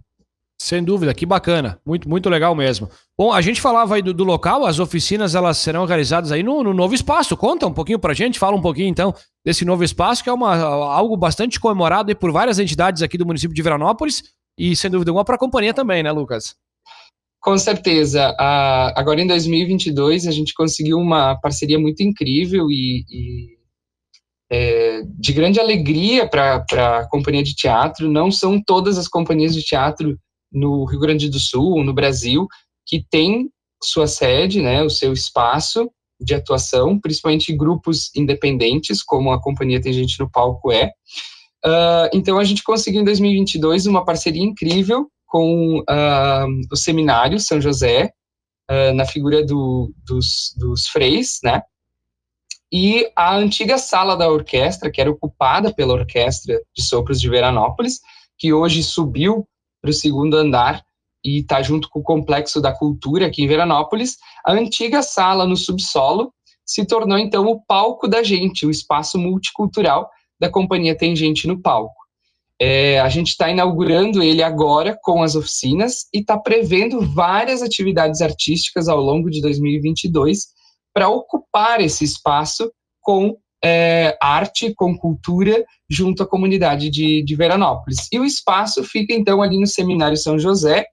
Sem 0.61 0.83
dúvida, 0.83 1.15
que 1.15 1.25
bacana, 1.25 1.79
muito, 1.87 2.09
muito 2.09 2.29
legal 2.29 2.53
mesmo. 2.53 2.91
Bom, 3.17 3.33
a 3.33 3.41
gente 3.41 3.61
falava 3.61 3.95
aí 3.95 4.03
do, 4.03 4.13
do 4.13 4.25
local, 4.25 4.67
as 4.67 4.81
oficinas 4.81 5.37
elas 5.37 5.59
serão 5.59 5.85
realizadas 5.85 6.33
aí 6.33 6.43
no, 6.43 6.65
no, 6.65 6.75
novo 6.75 6.95
espaço. 6.95 7.37
Conta 7.37 7.67
um 7.67 7.73
pouquinho 7.73 7.99
pra 7.99 8.13
gente, 8.13 8.41
fala 8.41 8.57
um 8.57 8.61
pouquinho 8.61 8.89
então 8.89 9.15
desse 9.45 9.65
novo 9.65 9.85
espaço, 9.85 10.23
que 10.23 10.29
é 10.29 10.33
uma, 10.33 10.57
algo 10.57 11.17
bastante 11.17 11.61
comemorado 11.61 12.15
por 12.17 12.33
várias 12.33 12.59
entidades 12.59 13.03
aqui 13.03 13.17
do 13.17 13.25
município 13.25 13.55
de 13.55 13.63
Veranópolis 13.63 14.25
e 14.59 14.75
sem 14.75 14.91
dúvida 14.91 15.13
alguma 15.13 15.25
para 15.25 15.37
a 15.37 15.39
companhia 15.39 15.73
também, 15.73 16.03
né, 16.03 16.11
Lucas? 16.11 16.57
Com 17.49 17.57
certeza. 17.57 18.37
Agora 18.95 19.23
em 19.23 19.27
2022 19.27 20.27
a 20.27 20.31
gente 20.31 20.53
conseguiu 20.53 20.99
uma 20.99 21.35
parceria 21.35 21.79
muito 21.79 22.03
incrível 22.03 22.71
e, 22.71 23.07
e 23.09 23.47
é, 24.53 25.01
de 25.19 25.33
grande 25.33 25.59
alegria 25.59 26.29
para 26.29 26.63
a 26.99 27.09
companhia 27.09 27.43
de 27.43 27.55
teatro. 27.55 28.07
Não 28.07 28.31
são 28.31 28.63
todas 28.63 28.99
as 28.99 29.09
companhias 29.09 29.55
de 29.55 29.63
teatro 29.63 30.19
no 30.53 30.85
Rio 30.85 31.01
Grande 31.01 31.31
do 31.31 31.41
Sul, 31.41 31.83
no 31.83 31.95
Brasil, 31.95 32.47
que 32.87 33.03
tem 33.11 33.49
sua 33.83 34.07
sede, 34.07 34.61
né, 34.61 34.83
o 34.83 34.91
seu 34.91 35.15
espaço 35.15 35.91
de 36.21 36.35
atuação, 36.35 37.01
principalmente 37.01 37.57
grupos 37.57 38.15
independentes, 38.15 39.03
como 39.03 39.33
a 39.33 39.41
companhia 39.41 39.81
Tem 39.81 39.95
Gente 39.95 40.21
no 40.21 40.31
Palco 40.31 40.71
é. 40.71 40.93
Uh, 41.65 42.13
então, 42.13 42.39
a 42.39 42.45
gente 42.45 42.63
conseguiu 42.63 43.01
em 43.01 43.05
2022 43.07 43.87
uma 43.87 44.05
parceria 44.05 44.43
incrível 44.43 45.09
com 45.29 45.81
uh, 45.81 46.47
o 46.73 46.77
seminário 46.77 47.39
São 47.39 47.61
José, 47.61 48.11
uh, 48.71 48.93
na 48.95 49.05
figura 49.05 49.45
do, 49.45 49.93
dos, 50.05 50.55
dos 50.57 50.89
freis, 50.89 51.39
né? 51.45 51.63
E 52.73 53.11
a 53.15 53.37
antiga 53.37 53.79
sala 53.79 54.17
da 54.17 54.29
orquestra, 54.29 54.91
que 54.91 55.01
era 55.01 55.11
ocupada 55.11 55.73
pela 55.73 55.95
Orquestra 55.95 56.61
de 56.75 56.83
Sopros 56.83 57.21
de 57.21 57.29
Veranópolis, 57.29 58.01
que 58.37 58.53
hoje 58.53 58.83
subiu 58.83 59.47
para 59.81 59.91
o 59.91 59.95
segundo 59.95 60.37
andar 60.37 60.83
e 61.25 61.41
está 61.41 61.63
junto 61.63 61.89
com 61.89 62.01
o 62.01 62.03
Complexo 62.03 62.61
da 62.61 62.73
Cultura 62.73 63.27
aqui 63.27 63.43
em 63.43 63.47
Veranópolis, 63.47 64.17
a 64.45 64.53
antiga 64.53 65.03
sala 65.03 65.47
no 65.47 65.57
subsolo 65.57 66.33
se 66.65 66.87
tornou 66.87 67.19
então 67.19 67.47
o 67.47 67.65
palco 67.65 68.07
da 68.07 68.23
gente, 68.23 68.67
o 68.67 68.71
espaço 68.71 69.19
multicultural 69.19 70.09
da 70.39 70.51
Companhia 70.51 70.97
Tem 70.97 71.17
Gente 71.17 71.49
no 71.49 71.61
Palco. 71.61 71.98
É, 72.61 72.99
a 72.99 73.09
gente 73.09 73.29
está 73.29 73.49
inaugurando 73.49 74.23
ele 74.23 74.43
agora 74.43 74.99
com 75.03 75.23
as 75.23 75.37
oficinas 75.37 76.07
e 76.13 76.19
está 76.19 76.37
prevendo 76.37 77.01
várias 77.01 77.63
atividades 77.63 78.21
artísticas 78.21 78.89
ao 78.89 79.01
longo 79.01 79.31
de 79.31 79.41
2022 79.41 80.49
para 80.93 81.09
ocupar 81.09 81.81
esse 81.81 82.05
espaço 82.05 82.73
com 83.01 83.37
é, 83.65 84.17
arte, 84.21 84.75
com 84.75 84.97
cultura, 84.97 85.65
junto 85.89 86.23
à 86.23 86.27
comunidade 86.27 86.91
de, 86.91 87.23
de 87.23 87.37
Veranópolis. 87.37 88.09
E 88.13 88.19
o 88.19 88.25
espaço 88.25 88.83
fica 88.85 89.15
então 89.15 89.41
ali 89.43 89.59
no 89.59 89.67
Seminário 89.67 90.17
São 90.17 90.39
José, 90.39 90.87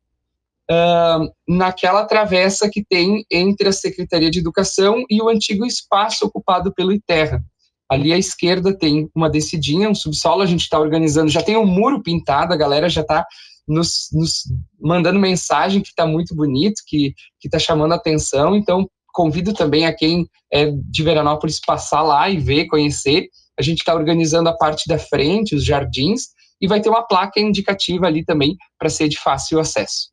uh, 0.69 1.31
naquela 1.47 2.05
travessa 2.05 2.69
que 2.69 2.83
tem 2.83 3.25
entre 3.31 3.69
a 3.69 3.73
Secretaria 3.73 4.31
de 4.31 4.39
Educação 4.39 5.03
e 5.09 5.21
o 5.21 5.29
antigo 5.29 5.65
espaço 5.65 6.25
ocupado 6.25 6.73
pelo 6.73 6.93
ITERRA. 6.93 7.43
Ali 7.89 8.11
à 8.11 8.17
esquerda 8.17 8.77
tem 8.77 9.09
uma 9.15 9.29
descidinha, 9.29 9.89
um 9.89 9.95
subsolo, 9.95 10.41
a 10.41 10.45
gente 10.45 10.61
está 10.61 10.79
organizando, 10.79 11.29
já 11.29 11.41
tem 11.41 11.55
um 11.55 11.65
muro 11.65 12.01
pintado, 12.01 12.53
a 12.53 12.57
galera 12.57 12.89
já 12.89 13.01
está 13.01 13.25
nos, 13.67 14.09
nos, 14.11 14.43
mandando 14.79 15.19
mensagem 15.19 15.81
que 15.81 15.89
está 15.89 16.05
muito 16.05 16.35
bonito, 16.35 16.81
que 16.87 17.13
está 17.43 17.59
chamando 17.59 17.93
a 17.93 17.95
atenção, 17.95 18.55
então 18.55 18.89
convido 19.13 19.53
também 19.53 19.85
a 19.85 19.93
quem 19.93 20.27
é 20.51 20.71
de 20.71 21.03
Veranópolis 21.03 21.59
passar 21.59 22.01
lá 22.01 22.29
e 22.29 22.37
ver, 22.37 22.67
conhecer. 22.67 23.29
A 23.57 23.61
gente 23.61 23.79
está 23.79 23.95
organizando 23.95 24.49
a 24.49 24.57
parte 24.57 24.87
da 24.87 24.99
frente, 24.99 25.55
os 25.55 25.63
jardins, 25.63 26.23
e 26.59 26.67
vai 26.67 26.81
ter 26.81 26.89
uma 26.89 27.07
placa 27.07 27.39
indicativa 27.39 28.07
ali 28.07 28.25
também 28.25 28.57
para 28.77 28.89
ser 28.89 29.07
de 29.07 29.17
fácil 29.17 29.59
acesso. 29.59 30.09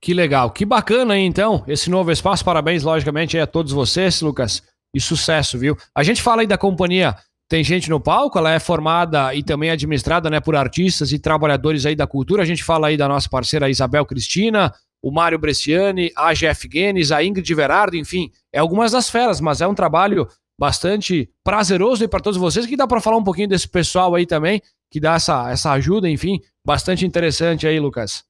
Que 0.00 0.12
legal, 0.12 0.50
que 0.50 0.66
bacana 0.66 1.14
aí 1.14 1.22
então, 1.22 1.64
esse 1.66 1.88
novo 1.88 2.12
espaço. 2.12 2.44
Parabéns, 2.44 2.82
logicamente, 2.82 3.38
a 3.38 3.46
todos 3.46 3.72
vocês, 3.72 4.20
Lucas 4.20 4.62
e 4.94 5.00
sucesso, 5.00 5.58
viu? 5.58 5.76
A 5.94 6.02
gente 6.02 6.22
fala 6.22 6.42
aí 6.42 6.46
da 6.46 6.56
companhia 6.56 7.16
Tem 7.48 7.62
Gente 7.64 7.90
no 7.90 8.00
Palco, 8.00 8.38
ela 8.38 8.52
é 8.52 8.58
formada 8.58 9.34
e 9.34 9.42
também 9.42 9.70
administrada 9.70 10.30
né, 10.30 10.40
por 10.40 10.56
artistas 10.56 11.12
e 11.12 11.18
trabalhadores 11.18 11.84
aí 11.84 11.96
da 11.96 12.06
cultura. 12.06 12.42
A 12.42 12.46
gente 12.46 12.62
fala 12.62 12.88
aí 12.88 12.96
da 12.96 13.08
nossa 13.08 13.28
parceira 13.28 13.68
Isabel 13.68 14.06
Cristina, 14.06 14.72
o 15.02 15.10
Mário 15.10 15.38
Bresciani, 15.38 16.10
a 16.16 16.32
Jeff 16.32 16.66
Guenes, 16.66 17.12
a 17.12 17.22
Ingrid 17.22 17.54
Verardo, 17.54 17.96
enfim, 17.96 18.30
é 18.52 18.58
algumas 18.58 18.92
das 18.92 19.10
feras, 19.10 19.40
mas 19.40 19.60
é 19.60 19.66
um 19.66 19.74
trabalho 19.74 20.26
bastante 20.58 21.28
prazeroso 21.42 22.02
aí 22.02 22.08
para 22.08 22.20
todos 22.20 22.38
vocês, 22.38 22.64
que 22.64 22.76
dá 22.76 22.86
para 22.86 23.00
falar 23.00 23.16
um 23.16 23.24
pouquinho 23.24 23.48
desse 23.48 23.68
pessoal 23.68 24.14
aí 24.14 24.24
também, 24.24 24.62
que 24.90 25.00
dá 25.00 25.14
essa, 25.14 25.50
essa 25.50 25.72
ajuda, 25.72 26.08
enfim, 26.08 26.40
bastante 26.64 27.04
interessante 27.04 27.66
aí, 27.66 27.78
Lucas. 27.78 28.24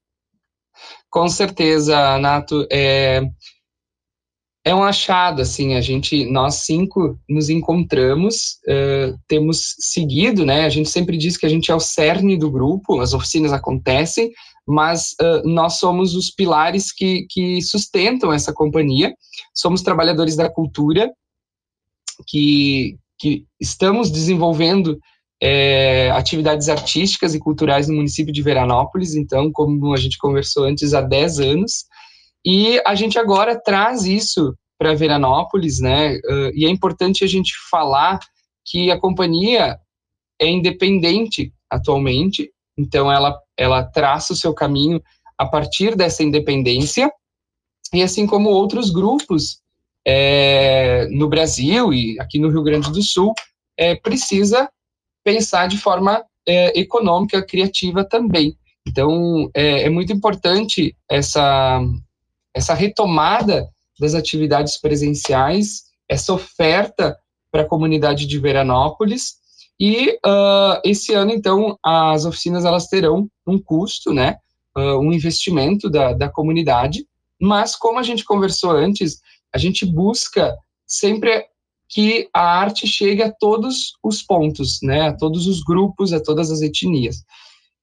Com 1.09 1.29
certeza, 1.29 2.19
Nato. 2.19 2.67
É, 2.71 3.23
é 4.65 4.75
um 4.75 4.83
achado, 4.83 5.43
assim, 5.43 5.75
a 5.75 5.81
gente, 5.83 6.25
nós 6.25 6.65
cinco 6.65 7.19
nos 7.29 7.51
encontramos, 7.51 8.59
uh, 8.67 9.19
temos 9.29 9.75
seguido, 9.79 10.47
né, 10.47 10.65
a 10.65 10.71
gente 10.71 10.89
sempre 10.89 11.19
diz 11.19 11.37
que 11.37 11.45
a 11.45 11.49
gente 11.49 11.71
é 11.71 11.75
o 11.75 11.81
cerne 11.81 12.37
do 12.39 12.51
grupo, 12.51 13.01
as 13.01 13.13
oficinas 13.13 13.53
acontecem, 13.53 14.31
mas 14.67 15.15
uh, 15.21 15.47
nós 15.47 15.75
somos 15.75 16.15
os 16.15 16.31
pilares 16.31 16.91
que, 16.91 17.27
que 17.29 17.61
sustentam 17.61 18.33
essa 18.33 18.55
companhia, 18.55 19.15
somos 19.55 19.83
trabalhadores 19.83 20.35
da 20.35 20.49
cultura, 20.49 21.11
que, 22.27 22.97
que 23.19 23.45
estamos 23.61 24.11
desenvolvendo 24.11 24.99
é, 25.43 26.11
atividades 26.13 26.71
artísticas 26.71 27.35
e 27.35 27.39
culturais 27.39 27.87
no 27.87 27.97
município 27.97 28.33
de 28.33 28.41
Veranópolis, 28.41 29.15
então, 29.15 29.53
como 29.53 29.93
a 29.93 29.99
gente 29.99 30.17
conversou 30.17 30.65
antes, 30.65 30.95
há 30.95 31.03
10 31.03 31.41
anos, 31.41 31.85
e 32.45 32.81
a 32.87 32.95
gente 32.95 33.19
agora 33.19 33.61
traz 33.61 34.05
isso 34.05 34.55
para 34.79 34.95
Veranópolis, 34.95 35.81
né? 35.81 36.17
Uh, 36.17 36.51
e 36.55 36.67
é 36.67 36.69
importante 36.69 37.25
a 37.25 37.27
gente 37.27 37.53
falar 37.71 38.19
que 38.65 38.91
a 38.91 38.99
companhia 38.99 39.79
é 40.41 40.49
independente 40.49 41.53
atualmente, 41.71 42.51
então 42.77 43.11
ela, 43.11 43.39
ela 43.57 43.83
traça 43.83 44.33
o 44.33 44.37
seu 44.37 44.53
caminho 44.53 45.01
a 45.39 45.47
partir 45.47 45.97
dessa 45.97 46.23
independência, 46.23 47.11
e 47.93 48.03
assim 48.03 48.27
como 48.27 48.51
outros 48.51 48.91
grupos 48.91 49.61
é, 50.07 51.07
no 51.11 51.29
Brasil 51.29 51.93
e 51.93 52.19
aqui 52.21 52.39
no 52.39 52.51
Rio 52.51 52.63
Grande 52.63 52.91
do 52.91 53.03
Sul, 53.03 53.33
é, 53.79 53.95
precisa 53.95 54.69
pensar 55.25 55.67
de 55.69 55.79
forma 55.79 56.25
é, 56.47 56.79
econômica, 56.79 57.45
criativa 57.45 58.05
também. 58.05 58.57
Então, 58.87 59.51
é, 59.55 59.85
é 59.85 59.91
muito 59.91 60.13
importante 60.13 60.95
essa, 61.11 61.81
essa 62.55 62.73
retomada 62.73 63.69
das 63.99 64.15
atividades 64.15 64.81
presenciais, 64.81 65.85
essa 66.09 66.33
oferta 66.33 67.19
para 67.51 67.63
a 67.63 67.69
comunidade 67.69 68.27
de 68.27 68.39
Veranópolis. 68.39 69.35
E 69.79 70.19
uh, 70.25 70.81
esse 70.85 71.13
ano, 71.15 71.33
então, 71.33 71.79
as 71.85 72.25
oficinas 72.25 72.65
elas 72.65 72.87
terão 72.87 73.29
um 73.47 73.59
custo, 73.59 74.13
né, 74.13 74.37
uh, 74.77 74.99
um 74.99 75.13
investimento 75.13 75.91
da, 75.91 76.13
da 76.13 76.29
comunidade, 76.29 77.07
mas 77.41 77.75
como 77.75 77.99
a 77.99 78.03
gente 78.03 78.25
conversou 78.25 78.71
antes, 78.71 79.21
a 79.53 79.59
gente 79.59 79.85
busca 79.85 80.57
sempre 80.87 81.47
que 81.89 82.29
a 82.33 82.41
arte 82.41 82.87
chegue 82.87 83.23
a 83.23 83.33
todos 83.33 83.93
os 84.03 84.23
pontos, 84.23 84.79
né, 84.83 85.09
a 85.09 85.13
todos 85.13 85.47
os 85.47 85.63
grupos, 85.63 86.13
a 86.13 86.21
todas 86.21 86.51
as 86.51 86.61
etnias, 86.61 87.25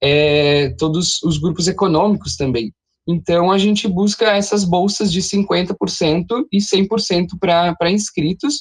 é, 0.02 0.70
todos 0.78 1.22
os 1.24 1.38
grupos 1.38 1.68
econômicos 1.68 2.36
também. 2.36 2.74
Então, 3.08 3.52
a 3.52 3.58
gente 3.58 3.88
busca 3.88 4.32
essas 4.32 4.64
bolsas 4.64 5.12
de 5.12 5.22
50% 5.22 6.46
e 6.52 6.60
100% 6.60 7.38
para 7.40 7.92
inscritos. 7.92 8.60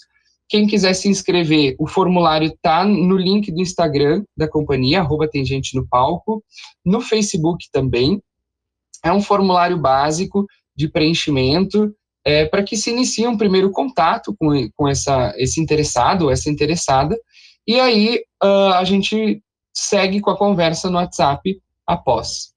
Quem 0.48 0.66
quiser 0.66 0.94
se 0.94 1.08
inscrever, 1.08 1.76
o 1.78 1.86
formulário 1.86 2.48
está 2.48 2.84
no 2.84 3.16
link 3.16 3.52
do 3.52 3.60
Instagram 3.60 4.24
da 4.36 4.48
companhia, 4.48 5.00
arroba 5.00 5.28
tem 5.28 5.44
gente 5.44 5.76
no 5.76 5.86
palco, 5.86 6.42
no 6.84 7.00
Facebook 7.00 7.66
também. 7.70 8.20
É 9.04 9.12
um 9.12 9.22
formulário 9.22 9.78
básico 9.78 10.46
de 10.74 10.88
preenchimento, 10.88 11.94
é, 12.24 12.46
para 12.46 12.62
que 12.62 12.76
se 12.76 12.90
inicie 12.90 13.26
um 13.26 13.36
primeiro 13.36 13.70
contato 13.70 14.34
com, 14.38 14.50
com 14.74 14.88
essa, 14.88 15.32
esse 15.36 15.60
interessado 15.60 16.22
ou 16.22 16.30
essa 16.30 16.50
interessada, 16.50 17.16
e 17.66 17.78
aí 17.78 18.20
uh, 18.42 18.74
a 18.74 18.84
gente 18.84 19.42
segue 19.72 20.20
com 20.20 20.30
a 20.30 20.36
conversa 20.36 20.90
no 20.90 20.96
WhatsApp 20.96 21.60
após. 21.86 22.52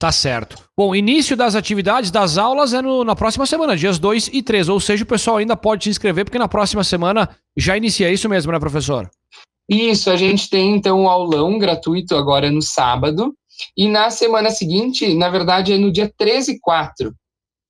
Tá 0.00 0.10
certo. 0.10 0.56
Bom, 0.74 0.94
início 0.94 1.36
das 1.36 1.54
atividades 1.54 2.10
das 2.10 2.38
aulas 2.38 2.72
é 2.72 2.80
no, 2.80 3.04
na 3.04 3.14
próxima 3.14 3.44
semana, 3.44 3.76
dias 3.76 3.98
2 3.98 4.30
e 4.32 4.42
3. 4.42 4.70
Ou 4.70 4.80
seja, 4.80 5.04
o 5.04 5.06
pessoal 5.06 5.36
ainda 5.36 5.54
pode 5.54 5.84
se 5.84 5.90
inscrever, 5.90 6.24
porque 6.24 6.38
na 6.38 6.48
próxima 6.48 6.82
semana 6.82 7.28
já 7.54 7.76
inicia 7.76 8.08
é 8.08 8.12
isso 8.14 8.26
mesmo, 8.26 8.50
né, 8.50 8.58
professor? 8.58 9.10
Isso, 9.68 10.08
a 10.10 10.16
gente 10.16 10.48
tem 10.48 10.74
então 10.74 11.02
um 11.02 11.06
aulão 11.06 11.58
gratuito 11.58 12.16
agora 12.16 12.50
no 12.50 12.62
sábado. 12.62 13.34
E 13.76 13.90
na 13.90 14.08
semana 14.08 14.50
seguinte, 14.50 15.14
na 15.14 15.28
verdade, 15.28 15.74
é 15.74 15.76
no 15.76 15.92
dia 15.92 16.10
13 16.16 16.52
e 16.52 16.60
4, 16.60 17.14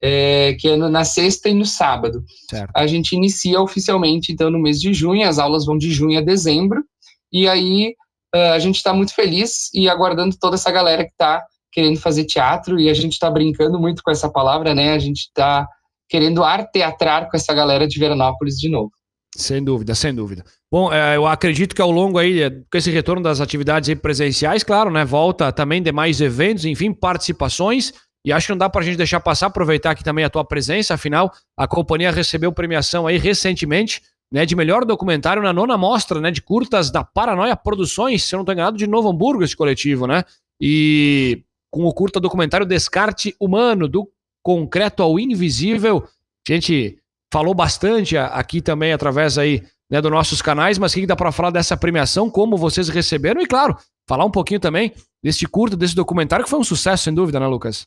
é, 0.01 0.57
que 0.57 0.69
é 0.69 0.77
no, 0.77 0.89
na 0.89 1.03
sexta 1.03 1.49
e 1.49 1.55
no 1.55 1.67
sábado. 1.67 2.23
Certo. 2.49 2.71
A 2.77 2.87
gente 2.87 3.17
inicia 3.17 3.61
oficialmente, 3.61 4.31
então, 4.31 4.53
no 4.53 4.61
mês 4.61 4.79
de 4.81 4.95
junho, 4.95 5.29
as 5.29 5.41
aulas 5.41 5.67
vão 5.67 5.77
de 5.77 5.91
junho 5.91 6.17
a 6.17 6.23
dezembro. 6.23 6.85
E 7.33 7.49
aí 7.49 7.93
uh, 8.33 8.53
a 8.53 8.59
gente 8.61 8.77
está 8.77 8.95
muito 8.95 9.13
feliz 9.13 9.69
e 9.75 9.89
aguardando 9.89 10.37
toda 10.41 10.55
essa 10.55 10.71
galera 10.71 11.03
que 11.05 11.11
está 11.11 11.43
querendo 11.73 11.99
fazer 11.99 12.25
teatro 12.25 12.79
e 12.79 12.89
a 12.89 12.95
gente 12.95 13.13
está 13.13 13.31
brincando 13.31 13.79
muito 13.79 14.03
com 14.03 14.11
essa 14.11 14.29
palavra, 14.29 14.75
né? 14.75 14.93
A 14.93 14.99
gente 14.99 15.21
está 15.21 15.67
querendo 16.09 16.43
arteatrar 16.43 17.31
com 17.31 17.37
essa 17.37 17.55
galera 17.55 17.87
de 17.87 17.99
Veranópolis 17.99 18.57
de 18.57 18.69
novo. 18.69 18.91
Sem 19.37 19.63
dúvida, 19.63 19.95
sem 19.95 20.13
dúvida. 20.13 20.45
Bom, 20.71 20.93
é, 20.93 21.17
eu 21.17 21.27
acredito 21.27 21.75
que 21.75 21.81
ao 21.81 21.91
longo 21.91 22.19
aí, 22.19 22.51
com 22.71 22.77
esse 22.77 22.91
retorno 22.91 23.23
das 23.23 23.41
atividades 23.41 23.95
presenciais, 23.95 24.65
claro, 24.65 24.91
né? 24.91 25.05
Volta 25.05 25.53
também 25.53 25.81
demais 25.81 26.21
eventos, 26.21 26.65
enfim, 26.65 26.93
participações. 26.93 27.93
E 28.27 28.33
acho 28.33 28.49
que 28.49 28.53
não 28.53 28.59
dá 28.59 28.69
para 28.69 28.83
a 28.83 28.85
gente 28.85 28.97
deixar 28.97 29.21
passar, 29.21 29.47
aproveitar 29.47 29.93
aqui 29.93 30.05
também 30.05 30.25
a 30.25 30.31
tua 30.31 30.45
presença. 30.45 30.95
Afinal, 30.95 31.33
a 31.57 31.67
companhia 31.67 32.11
recebeu 32.11 32.53
premiação 32.53 33.07
aí 33.07 33.19
recentemente, 33.19 34.03
né, 34.33 34.45
de 34.45 34.55
melhor 34.55 34.85
documentário 34.85 35.43
na 35.43 35.53
nona 35.53 35.79
mostra, 35.79 36.21
né, 36.21 36.31
de 36.31 36.43
curtas 36.43 36.91
da 36.91 37.03
Paranoia 37.03 37.57
Produções, 37.57 38.23
se 38.23 38.35
eu 38.35 38.39
não 38.39 38.43
estou 38.43 38.53
enganado, 38.53 38.77
de 38.77 38.87
Novo 38.87 39.09
Hamburgo, 39.09 39.43
esse 39.43 39.57
coletivo, 39.57 40.07
né? 40.07 40.25
E 40.61 41.43
com 41.71 41.85
o 41.85 41.95
curta 41.95 42.21
documentário 42.21 42.67
Descarte 42.67 43.35
Humano, 43.41 43.89
do 43.89 44.11
concreto 44.43 45.03
ao 45.03 45.19
invisível. 45.19 46.05
A 46.49 46.53
gente 46.53 46.99
falou 47.33 47.55
bastante 47.55 48.17
aqui 48.17 48.61
também 48.61 48.93
através 48.93 49.39
aí 49.39 49.63
né, 49.91 50.01
dos 50.01 50.11
nossos 50.11 50.41
canais, 50.41 50.79
mas 50.79 50.93
o 50.93 50.95
que 50.95 51.07
dá 51.07 51.17
para 51.17 51.33
falar 51.33 51.51
dessa 51.51 51.77
premiação, 51.77 52.31
como 52.31 52.57
vocês 52.57 52.89
receberam 52.89 53.41
e, 53.41 53.47
claro, 53.47 53.77
falar 54.09 54.25
um 54.25 54.31
pouquinho 54.31 54.61
também 54.61 54.93
desse 55.23 55.47
curto, 55.47 55.77
desse 55.77 55.95
documentário, 55.95 56.45
que 56.45 56.51
foi 56.51 56.59
um 56.59 56.65
sucesso, 56.65 57.05
sem 57.05 57.15
dúvida, 57.15 57.39
né, 57.39 57.47
Lucas? 57.47 57.87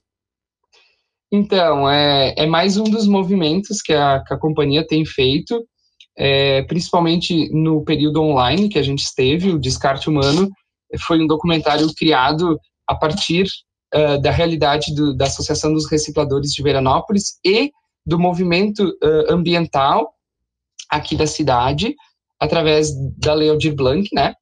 Então, 1.32 1.90
é, 1.90 2.34
é 2.38 2.46
mais 2.46 2.78
um 2.78 2.84
dos 2.84 3.08
movimentos 3.08 3.82
que 3.82 3.94
a, 3.94 4.24
que 4.24 4.34
a 4.34 4.38
companhia 4.38 4.86
tem 4.86 5.04
feito, 5.06 5.66
é, 6.16 6.62
principalmente 6.64 7.50
no 7.52 7.84
período 7.84 8.22
online 8.22 8.70
que 8.70 8.78
a 8.78 8.84
gente 8.84 9.00
esteve, 9.00 9.50
o 9.50 9.60
Descarte 9.60 10.10
Humano, 10.10 10.50
foi 11.08 11.20
um 11.20 11.26
documentário 11.26 11.88
criado 11.96 12.60
a 12.88 12.94
partir 12.94 13.48
uh, 13.94 14.22
da 14.22 14.32
realidade 14.32 14.94
do, 14.94 15.16
da 15.16 15.26
Associação 15.26 15.74
dos 15.74 15.90
Recicladores 15.90 16.52
de 16.52 16.64
Veranópolis 16.64 17.40
e 17.46 17.72
do 18.06 18.20
movimento 18.20 18.88
uh, 19.04 19.32
ambiental 19.32 20.14
aqui 20.90 21.16
da 21.16 21.26
cidade, 21.26 21.96
através 22.40 22.92
da 23.18 23.34
Lei 23.34 23.50
Aldir 23.50 23.76
Blanc, 23.76 24.08
né? 24.14 24.36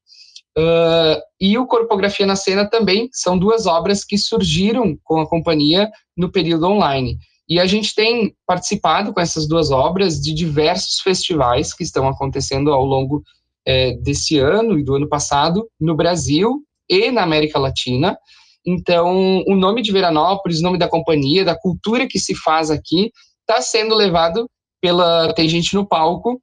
Uh, 0.57 1.21
e 1.39 1.57
o 1.57 1.65
Corpografia 1.65 2.25
na 2.25 2.35
Cena 2.35 2.69
também 2.69 3.09
são 3.13 3.37
duas 3.37 3.65
obras 3.65 4.03
que 4.03 4.17
surgiram 4.17 4.97
com 5.03 5.21
a 5.21 5.27
companhia 5.27 5.89
no 6.17 6.29
período 6.29 6.67
online. 6.67 7.17
E 7.47 7.59
a 7.59 7.65
gente 7.65 7.95
tem 7.95 8.35
participado 8.45 9.13
com 9.13 9.21
essas 9.21 9.47
duas 9.47 9.71
obras 9.71 10.19
de 10.19 10.33
diversos 10.33 10.99
festivais 10.99 11.73
que 11.73 11.83
estão 11.83 12.07
acontecendo 12.07 12.71
ao 12.71 12.85
longo 12.85 13.23
é, 13.65 13.93
desse 13.97 14.39
ano 14.39 14.77
e 14.77 14.83
do 14.83 14.95
ano 14.95 15.07
passado 15.07 15.69
no 15.79 15.95
Brasil 15.95 16.63
e 16.89 17.11
na 17.11 17.23
América 17.23 17.59
Latina. 17.59 18.17
Então, 18.65 19.43
o 19.47 19.55
nome 19.55 19.81
de 19.81 19.91
Veranópolis, 19.91 20.59
o 20.59 20.63
nome 20.63 20.77
da 20.77 20.87
companhia, 20.87 21.43
da 21.43 21.57
cultura 21.57 22.07
que 22.07 22.19
se 22.19 22.35
faz 22.35 22.69
aqui, 22.69 23.11
está 23.41 23.61
sendo 23.61 23.95
levado 23.95 24.47
pela 24.81 25.33
Tem 25.33 25.47
Gente 25.49 25.73
no 25.73 25.85
Palco 25.85 26.41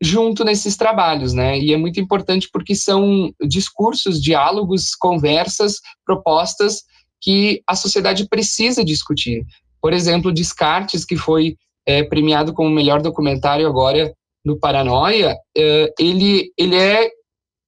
junto 0.00 0.44
nesses 0.44 0.76
trabalhos, 0.76 1.32
né? 1.32 1.58
E 1.58 1.72
é 1.72 1.76
muito 1.76 1.98
importante 1.98 2.48
porque 2.52 2.74
são 2.74 3.32
discursos, 3.48 4.20
diálogos, 4.20 4.94
conversas, 4.94 5.80
propostas 6.04 6.82
que 7.20 7.62
a 7.66 7.74
sociedade 7.74 8.28
precisa 8.28 8.84
discutir. 8.84 9.44
Por 9.80 9.92
exemplo, 9.92 10.32
Descartes, 10.32 11.04
que 11.04 11.16
foi 11.16 11.56
é, 11.86 12.02
premiado 12.02 12.52
como 12.52 12.68
melhor 12.68 13.00
documentário 13.00 13.66
agora 13.66 14.12
no 14.44 14.58
Paranoia, 14.58 15.34
é, 15.56 15.92
ele, 15.98 16.52
ele 16.58 16.76
é 16.76 17.08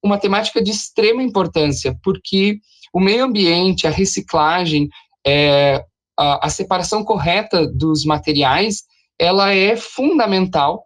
uma 0.03 0.17
temática 0.17 0.61
de 0.61 0.71
extrema 0.71 1.23
importância, 1.23 1.97
porque 2.03 2.59
o 2.93 2.99
meio 2.99 3.25
ambiente, 3.25 3.87
a 3.87 3.91
reciclagem, 3.91 4.89
é, 5.25 5.83
a, 6.17 6.47
a 6.47 6.49
separação 6.49 7.03
correta 7.03 7.67
dos 7.67 8.05
materiais, 8.05 8.83
ela 9.19 9.53
é 9.53 9.75
fundamental 9.75 10.83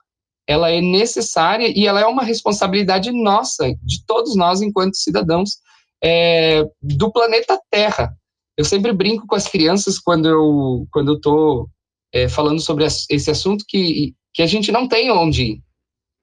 ela 0.48 0.70
é 0.70 0.82
necessária 0.82 1.72
e 1.74 1.88
ela 1.88 2.02
é 2.02 2.06
uma 2.06 2.24
responsabilidade 2.24 3.12
nossa, 3.12 3.74
de 3.82 4.06
todos 4.06 4.36
nós 4.36 4.62
enquanto 4.62 4.98
cidadãos 4.98 5.58
é, 6.04 6.64
do 6.82 7.12
planeta 7.12 7.60
Terra. 7.72 8.14
Eu 8.58 8.66
sempre 8.66 8.92
brinco 8.92 9.26
com 9.26 9.36
as 9.36 9.48
crianças 9.48 9.98
quando 9.98 10.28
eu 10.28 10.86
quando 10.92 11.20
eu 11.24 11.70
é, 12.14 12.28
falando 12.28 12.60
sobre 12.60 12.86
esse 12.86 13.32
assunto 13.32 13.66
que 13.68 14.14
que 14.34 14.42
a 14.42 14.48
gente 14.48 14.72
não 14.72 14.88
tem 14.88 15.12
onde 15.12 15.44
ir. 15.44 15.62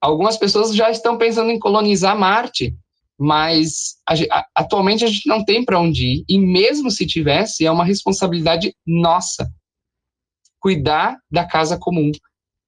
Algumas 0.01 0.37
pessoas 0.37 0.75
já 0.75 0.91
estão 0.91 1.17
pensando 1.17 1.51
em 1.51 1.59
colonizar 1.59 2.19
Marte, 2.19 2.75
mas 3.21 3.97
a, 4.09 4.47
atualmente 4.57 5.05
a 5.05 5.09
gente 5.09 5.29
não 5.29 5.45
tem 5.45 5.62
para 5.62 5.79
onde 5.79 6.07
ir 6.07 6.25
e 6.29 6.39
mesmo 6.39 6.91
se 6.91 7.07
tivesse 7.07 7.67
é 7.67 7.71
uma 7.71 7.85
responsabilidade 7.85 8.75
nossa 8.87 9.47
cuidar 10.59 11.19
da 11.31 11.45
casa 11.45 11.77
comum 11.79 12.11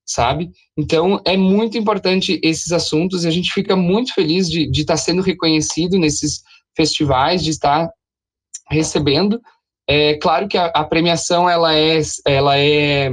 sabe? 0.04 0.50
Então, 0.76 1.20
é 1.24 1.36
muito 1.36 1.78
importante 1.78 2.40
esses 2.42 2.72
assuntos 2.72 3.24
e 3.24 3.28
a 3.28 3.30
gente 3.30 3.52
fica 3.52 3.74
muito 3.76 4.12
feliz 4.12 4.48
de, 4.48 4.68
estar 4.70 4.96
sendo 4.96 5.22
reconhecido 5.22 5.98
nesses 5.98 6.42
festivais, 6.76 7.42
de 7.42 7.50
estar 7.50 7.88
recebendo. 8.70 9.40
É 9.88 10.14
claro 10.14 10.48
que 10.48 10.58
a, 10.58 10.66
a 10.66 10.84
premiação, 10.84 11.48
ela 11.48 11.74
é, 11.74 12.00
ela 12.26 12.58
é, 12.58 13.10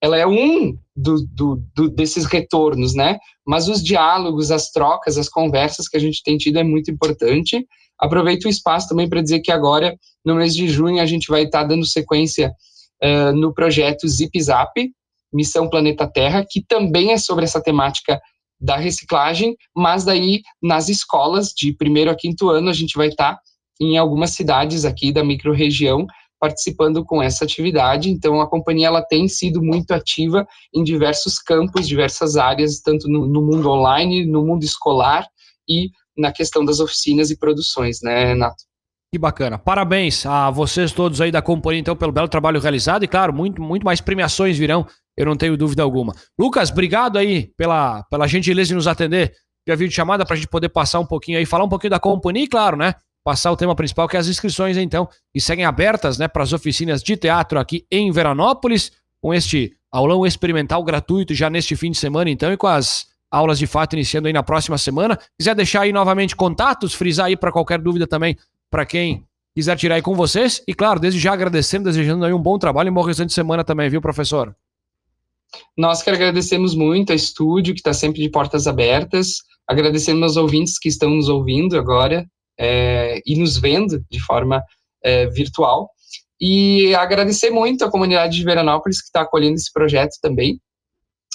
ela 0.00 0.16
é 0.16 0.26
um 0.26 0.76
do, 1.00 1.26
do, 1.26 1.62
do, 1.74 1.90
desses 1.90 2.24
retornos, 2.24 2.94
né? 2.94 3.18
Mas 3.46 3.68
os 3.68 3.82
diálogos, 3.82 4.50
as 4.50 4.70
trocas, 4.70 5.16
as 5.16 5.28
conversas 5.28 5.88
que 5.88 5.96
a 5.96 6.00
gente 6.00 6.22
tem 6.22 6.36
tido 6.36 6.58
é 6.58 6.62
muito 6.62 6.90
importante. 6.90 7.66
Aproveito 7.98 8.44
o 8.44 8.48
espaço 8.48 8.88
também 8.88 9.08
para 9.08 9.22
dizer 9.22 9.40
que 9.40 9.50
agora, 9.50 9.94
no 10.24 10.36
mês 10.36 10.54
de 10.54 10.68
junho, 10.68 11.02
a 11.02 11.06
gente 11.06 11.28
vai 11.28 11.44
estar 11.44 11.64
dando 11.64 11.86
sequência 11.86 12.52
uh, 13.02 13.32
no 13.32 13.52
projeto 13.52 14.06
Zip 14.08 14.40
Zap, 14.40 14.70
Missão 15.32 15.68
Planeta 15.68 16.06
Terra, 16.06 16.44
que 16.48 16.64
também 16.66 17.12
é 17.12 17.18
sobre 17.18 17.44
essa 17.44 17.62
temática 17.62 18.20
da 18.60 18.76
reciclagem, 18.76 19.56
mas 19.74 20.04
daí 20.04 20.42
nas 20.62 20.88
escolas 20.88 21.48
de 21.48 21.72
primeiro 21.72 22.10
a 22.10 22.14
quinto 22.14 22.50
ano 22.50 22.68
a 22.68 22.74
gente 22.74 22.96
vai 22.96 23.08
estar 23.08 23.34
tá 23.34 23.40
em 23.80 23.96
algumas 23.96 24.32
cidades 24.32 24.84
aqui 24.84 25.10
da 25.10 25.24
microrregião 25.24 26.06
participando 26.40 27.04
com 27.04 27.22
essa 27.22 27.44
atividade. 27.44 28.10
Então 28.10 28.40
a 28.40 28.48
companhia 28.48 28.86
ela 28.86 29.02
tem 29.02 29.28
sido 29.28 29.62
muito 29.62 29.92
ativa 29.92 30.46
em 30.74 30.82
diversos 30.82 31.38
campos, 31.38 31.86
diversas 31.86 32.36
áreas, 32.36 32.80
tanto 32.80 33.06
no, 33.08 33.26
no 33.26 33.42
mundo 33.42 33.68
online, 33.70 34.26
no 34.26 34.44
mundo 34.44 34.64
escolar 34.64 35.26
e 35.68 35.90
na 36.16 36.32
questão 36.32 36.64
das 36.64 36.80
oficinas 36.80 37.30
e 37.30 37.38
produções, 37.38 38.00
né, 38.02 38.34
Nato? 38.34 38.64
Que 39.12 39.18
bacana. 39.18 39.58
Parabéns 39.58 40.24
a 40.24 40.50
vocês 40.50 40.92
todos 40.92 41.20
aí 41.20 41.32
da 41.32 41.42
companhia, 41.42 41.80
então, 41.80 41.96
pelo 41.96 42.12
belo 42.12 42.28
trabalho 42.28 42.60
realizado. 42.60 43.02
E, 43.02 43.08
claro, 43.08 43.32
muito, 43.32 43.60
muito 43.60 43.82
mais 43.82 44.00
premiações 44.00 44.56
virão 44.56 44.86
eu 45.16 45.26
não 45.26 45.36
tenho 45.36 45.56
dúvida 45.56 45.82
alguma. 45.82 46.14
Lucas, 46.38 46.70
obrigado 46.70 47.18
aí 47.18 47.52
pela, 47.56 48.02
pela 48.04 48.26
gentileza 48.26 48.68
de 48.68 48.74
nos 48.74 48.86
atender 48.86 49.34
via 49.66 49.76
vídeo 49.76 49.94
chamada 49.94 50.24
para 50.24 50.34
a 50.34 50.36
gente 50.36 50.48
poder 50.48 50.70
passar 50.70 50.98
um 50.98 51.04
pouquinho 51.04 51.36
aí, 51.36 51.44
falar 51.44 51.64
um 51.64 51.68
pouquinho 51.68 51.90
da 51.90 52.00
companhia 52.00 52.44
e, 52.44 52.48
claro, 52.48 52.76
né? 52.76 52.94
Passar 53.30 53.52
o 53.52 53.56
tema 53.56 53.76
principal, 53.76 54.08
que 54.08 54.16
é 54.16 54.18
as 54.18 54.26
inscrições, 54.26 54.76
então, 54.76 55.08
e 55.32 55.40
seguem 55.40 55.64
abertas, 55.64 56.18
né, 56.18 56.26
para 56.26 56.42
as 56.42 56.52
oficinas 56.52 57.00
de 57.00 57.16
teatro 57.16 57.60
aqui 57.60 57.86
em 57.88 58.10
Veranópolis, 58.10 58.90
com 59.22 59.32
este 59.32 59.72
aulão 59.88 60.26
experimental 60.26 60.82
gratuito 60.82 61.32
já 61.32 61.48
neste 61.48 61.76
fim 61.76 61.92
de 61.92 61.96
semana, 61.96 62.28
então, 62.28 62.52
e 62.52 62.56
com 62.56 62.66
as 62.66 63.06
aulas 63.30 63.56
de 63.56 63.68
fato 63.68 63.92
iniciando 63.92 64.26
aí 64.26 64.32
na 64.32 64.42
próxima 64.42 64.76
semana. 64.76 65.16
Quiser 65.38 65.54
deixar 65.54 65.82
aí 65.82 65.92
novamente 65.92 66.34
contatos, 66.34 66.92
frisar 66.92 67.26
aí 67.26 67.36
para 67.36 67.52
qualquer 67.52 67.80
dúvida 67.80 68.04
também, 68.04 68.36
para 68.68 68.84
quem 68.84 69.24
quiser 69.54 69.76
tirar 69.76 69.94
aí 69.94 70.02
com 70.02 70.16
vocês. 70.16 70.60
E 70.66 70.74
claro, 70.74 70.98
desde 70.98 71.20
já 71.20 71.32
agradecendo, 71.32 71.84
desejando 71.84 72.24
aí 72.24 72.32
um 72.32 72.42
bom 72.42 72.58
trabalho 72.58 72.88
e 72.88 72.90
um 72.90 72.94
bom 72.94 73.02
restante 73.02 73.28
de 73.28 73.34
semana 73.34 73.62
também, 73.62 73.88
viu, 73.88 74.02
professor? 74.02 74.52
Nós 75.78 76.02
que 76.02 76.10
agradecemos 76.10 76.74
muito 76.74 77.12
a 77.12 77.14
estúdio, 77.14 77.74
que 77.74 77.80
está 77.80 77.92
sempre 77.92 78.22
de 78.22 78.28
portas 78.28 78.66
abertas, 78.66 79.36
agradecemos 79.68 80.22
aos 80.24 80.36
ouvintes 80.36 80.80
que 80.80 80.88
estão 80.88 81.10
nos 81.10 81.28
ouvindo 81.28 81.78
agora 81.78 82.26
é, 82.60 83.22
e 83.24 83.38
nos 83.38 83.56
vendo 83.56 84.04
de 84.10 84.20
forma 84.20 84.62
é, 85.02 85.26
virtual, 85.26 85.88
e 86.38 86.94
agradecer 86.94 87.50
muito 87.50 87.84
a 87.84 87.90
comunidade 87.90 88.36
de 88.36 88.44
Veranópolis 88.44 89.00
que 89.00 89.06
está 89.06 89.22
acolhendo 89.22 89.54
esse 89.54 89.72
projeto 89.72 90.16
também, 90.20 90.60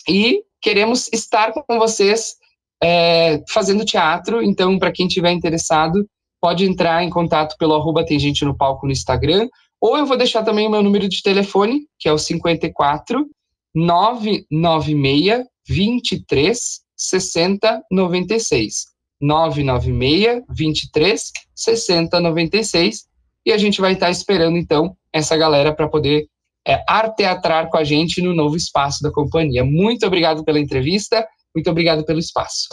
e 0.08 0.44
queremos 0.62 1.10
estar 1.12 1.52
com 1.52 1.80
vocês 1.80 2.36
é, 2.84 3.44
fazendo 3.50 3.84
teatro, 3.84 4.44
então, 4.44 4.78
para 4.78 4.92
quem 4.92 5.08
tiver 5.08 5.32
interessado, 5.32 6.08
pode 6.40 6.64
entrar 6.64 7.04
em 7.04 7.10
contato 7.10 7.56
pelo 7.58 7.74
arroba 7.74 8.06
tem 8.06 8.20
gente 8.20 8.46
no 8.46 8.56
palco 8.56 8.86
no 8.86 8.92
Instagram, 8.92 9.48
ou 9.82 9.98
eu 9.98 10.06
vou 10.06 10.18
deixar 10.18 10.44
também 10.44 10.68
o 10.68 10.70
meu 10.70 10.84
número 10.84 11.10
de 11.10 11.24
telefone, 11.24 11.88
que 11.98 12.08
é 12.08 12.14
o 12.14 12.18
54 12.18 13.26
996 13.74 15.44
23 15.68 16.60
60 16.96 17.82
96. 17.92 18.95
996 19.22 20.44
23 20.50 21.32
60 21.56 22.20
96. 22.20 23.06
E 23.46 23.52
a 23.52 23.58
gente 23.58 23.80
vai 23.80 23.94
estar 23.94 24.10
esperando, 24.10 24.58
então, 24.58 24.96
essa 25.14 25.38
galera 25.38 25.74
para 25.74 25.88
poder 25.88 26.26
é, 26.68 26.84
arteatrar 26.88 27.70
com 27.70 27.78
a 27.78 27.84
gente 27.84 28.22
no 28.22 28.34
novo 28.34 28.56
espaço 28.56 29.04
da 29.04 29.12
companhia. 29.12 29.64
Muito 29.64 30.06
obrigado 30.06 30.44
pela 30.44 30.60
entrevista, 30.60 31.26
muito 31.56 31.70
obrigado 31.70 32.04
pelo 32.04 32.20
espaço. 32.20 32.68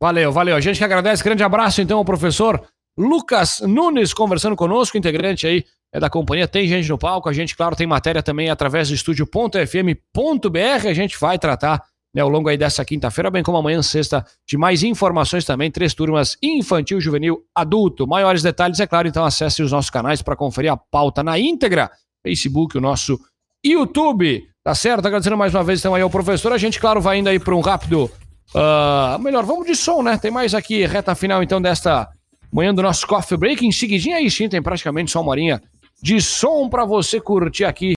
Valeu, 0.00 0.30
valeu. 0.30 0.54
A 0.54 0.60
gente 0.60 0.78
que 0.78 0.84
agradece. 0.84 1.24
Grande 1.24 1.42
abraço, 1.42 1.80
então, 1.80 1.98
ao 1.98 2.04
professor 2.04 2.62
Lucas 2.96 3.60
Nunes 3.60 4.12
conversando 4.12 4.54
conosco, 4.54 4.98
integrante 4.98 5.46
aí 5.46 5.64
é 5.92 5.98
da 5.98 6.10
companhia, 6.10 6.46
tem 6.46 6.68
gente 6.68 6.88
no 6.88 6.98
palco, 6.98 7.28
a 7.28 7.32
gente, 7.32 7.56
claro, 7.56 7.74
tem 7.74 7.86
matéria 7.86 8.22
também 8.22 8.50
através 8.50 8.88
do 8.88 8.94
estúdio.fm.br, 8.94 10.86
a 10.86 10.92
gente 10.92 11.18
vai 11.18 11.38
tratar 11.38 11.82
né, 12.14 12.22
ao 12.22 12.28
longo 12.28 12.48
aí 12.48 12.56
dessa 12.56 12.84
quinta-feira, 12.84 13.30
bem 13.30 13.42
como 13.42 13.58
amanhã, 13.58 13.82
sexta, 13.82 14.24
de 14.46 14.56
mais 14.56 14.82
informações 14.82 15.44
também, 15.44 15.70
três 15.70 15.94
turmas 15.94 16.36
infantil, 16.42 17.00
juvenil, 17.00 17.42
adulto. 17.54 18.06
Maiores 18.06 18.42
detalhes, 18.42 18.80
é 18.80 18.86
claro, 18.86 19.08
então 19.08 19.24
acesse 19.24 19.62
os 19.62 19.72
nossos 19.72 19.90
canais 19.90 20.22
para 20.22 20.36
conferir 20.36 20.72
a 20.72 20.76
pauta 20.76 21.22
na 21.22 21.38
íntegra, 21.38 21.90
Facebook, 22.22 22.76
o 22.76 22.80
nosso 22.80 23.18
YouTube, 23.64 24.46
tá 24.64 24.74
certo? 24.74 25.06
Agradecendo 25.06 25.36
mais 25.36 25.54
uma 25.54 25.64
vez 25.64 25.80
então 25.80 25.94
aí 25.94 26.02
ao 26.02 26.10
professor, 26.10 26.52
a 26.52 26.58
gente, 26.58 26.80
claro, 26.80 27.00
vai 27.00 27.18
indo 27.18 27.28
aí 27.28 27.38
para 27.38 27.54
um 27.54 27.60
rápido, 27.60 28.10
uh, 28.54 29.18
melhor, 29.20 29.44
vamos 29.44 29.66
de 29.66 29.76
som, 29.76 30.02
né? 30.02 30.16
Tem 30.16 30.30
mais 30.30 30.54
aqui, 30.54 30.86
reta 30.86 31.14
final 31.14 31.42
então 31.42 31.60
desta 31.60 32.08
manhã 32.52 32.74
do 32.74 32.82
nosso 32.82 33.06
Coffee 33.06 33.36
Break, 33.36 33.66
em 33.66 33.72
seguidinha 33.72 34.16
aí 34.16 34.30
sim, 34.30 34.48
tem 34.48 34.62
praticamente 34.62 35.10
só 35.10 35.20
uma 35.20 35.30
horinha 35.30 35.60
de 36.02 36.20
som 36.20 36.68
para 36.68 36.84
você 36.84 37.20
curtir 37.20 37.64
aqui 37.64 37.86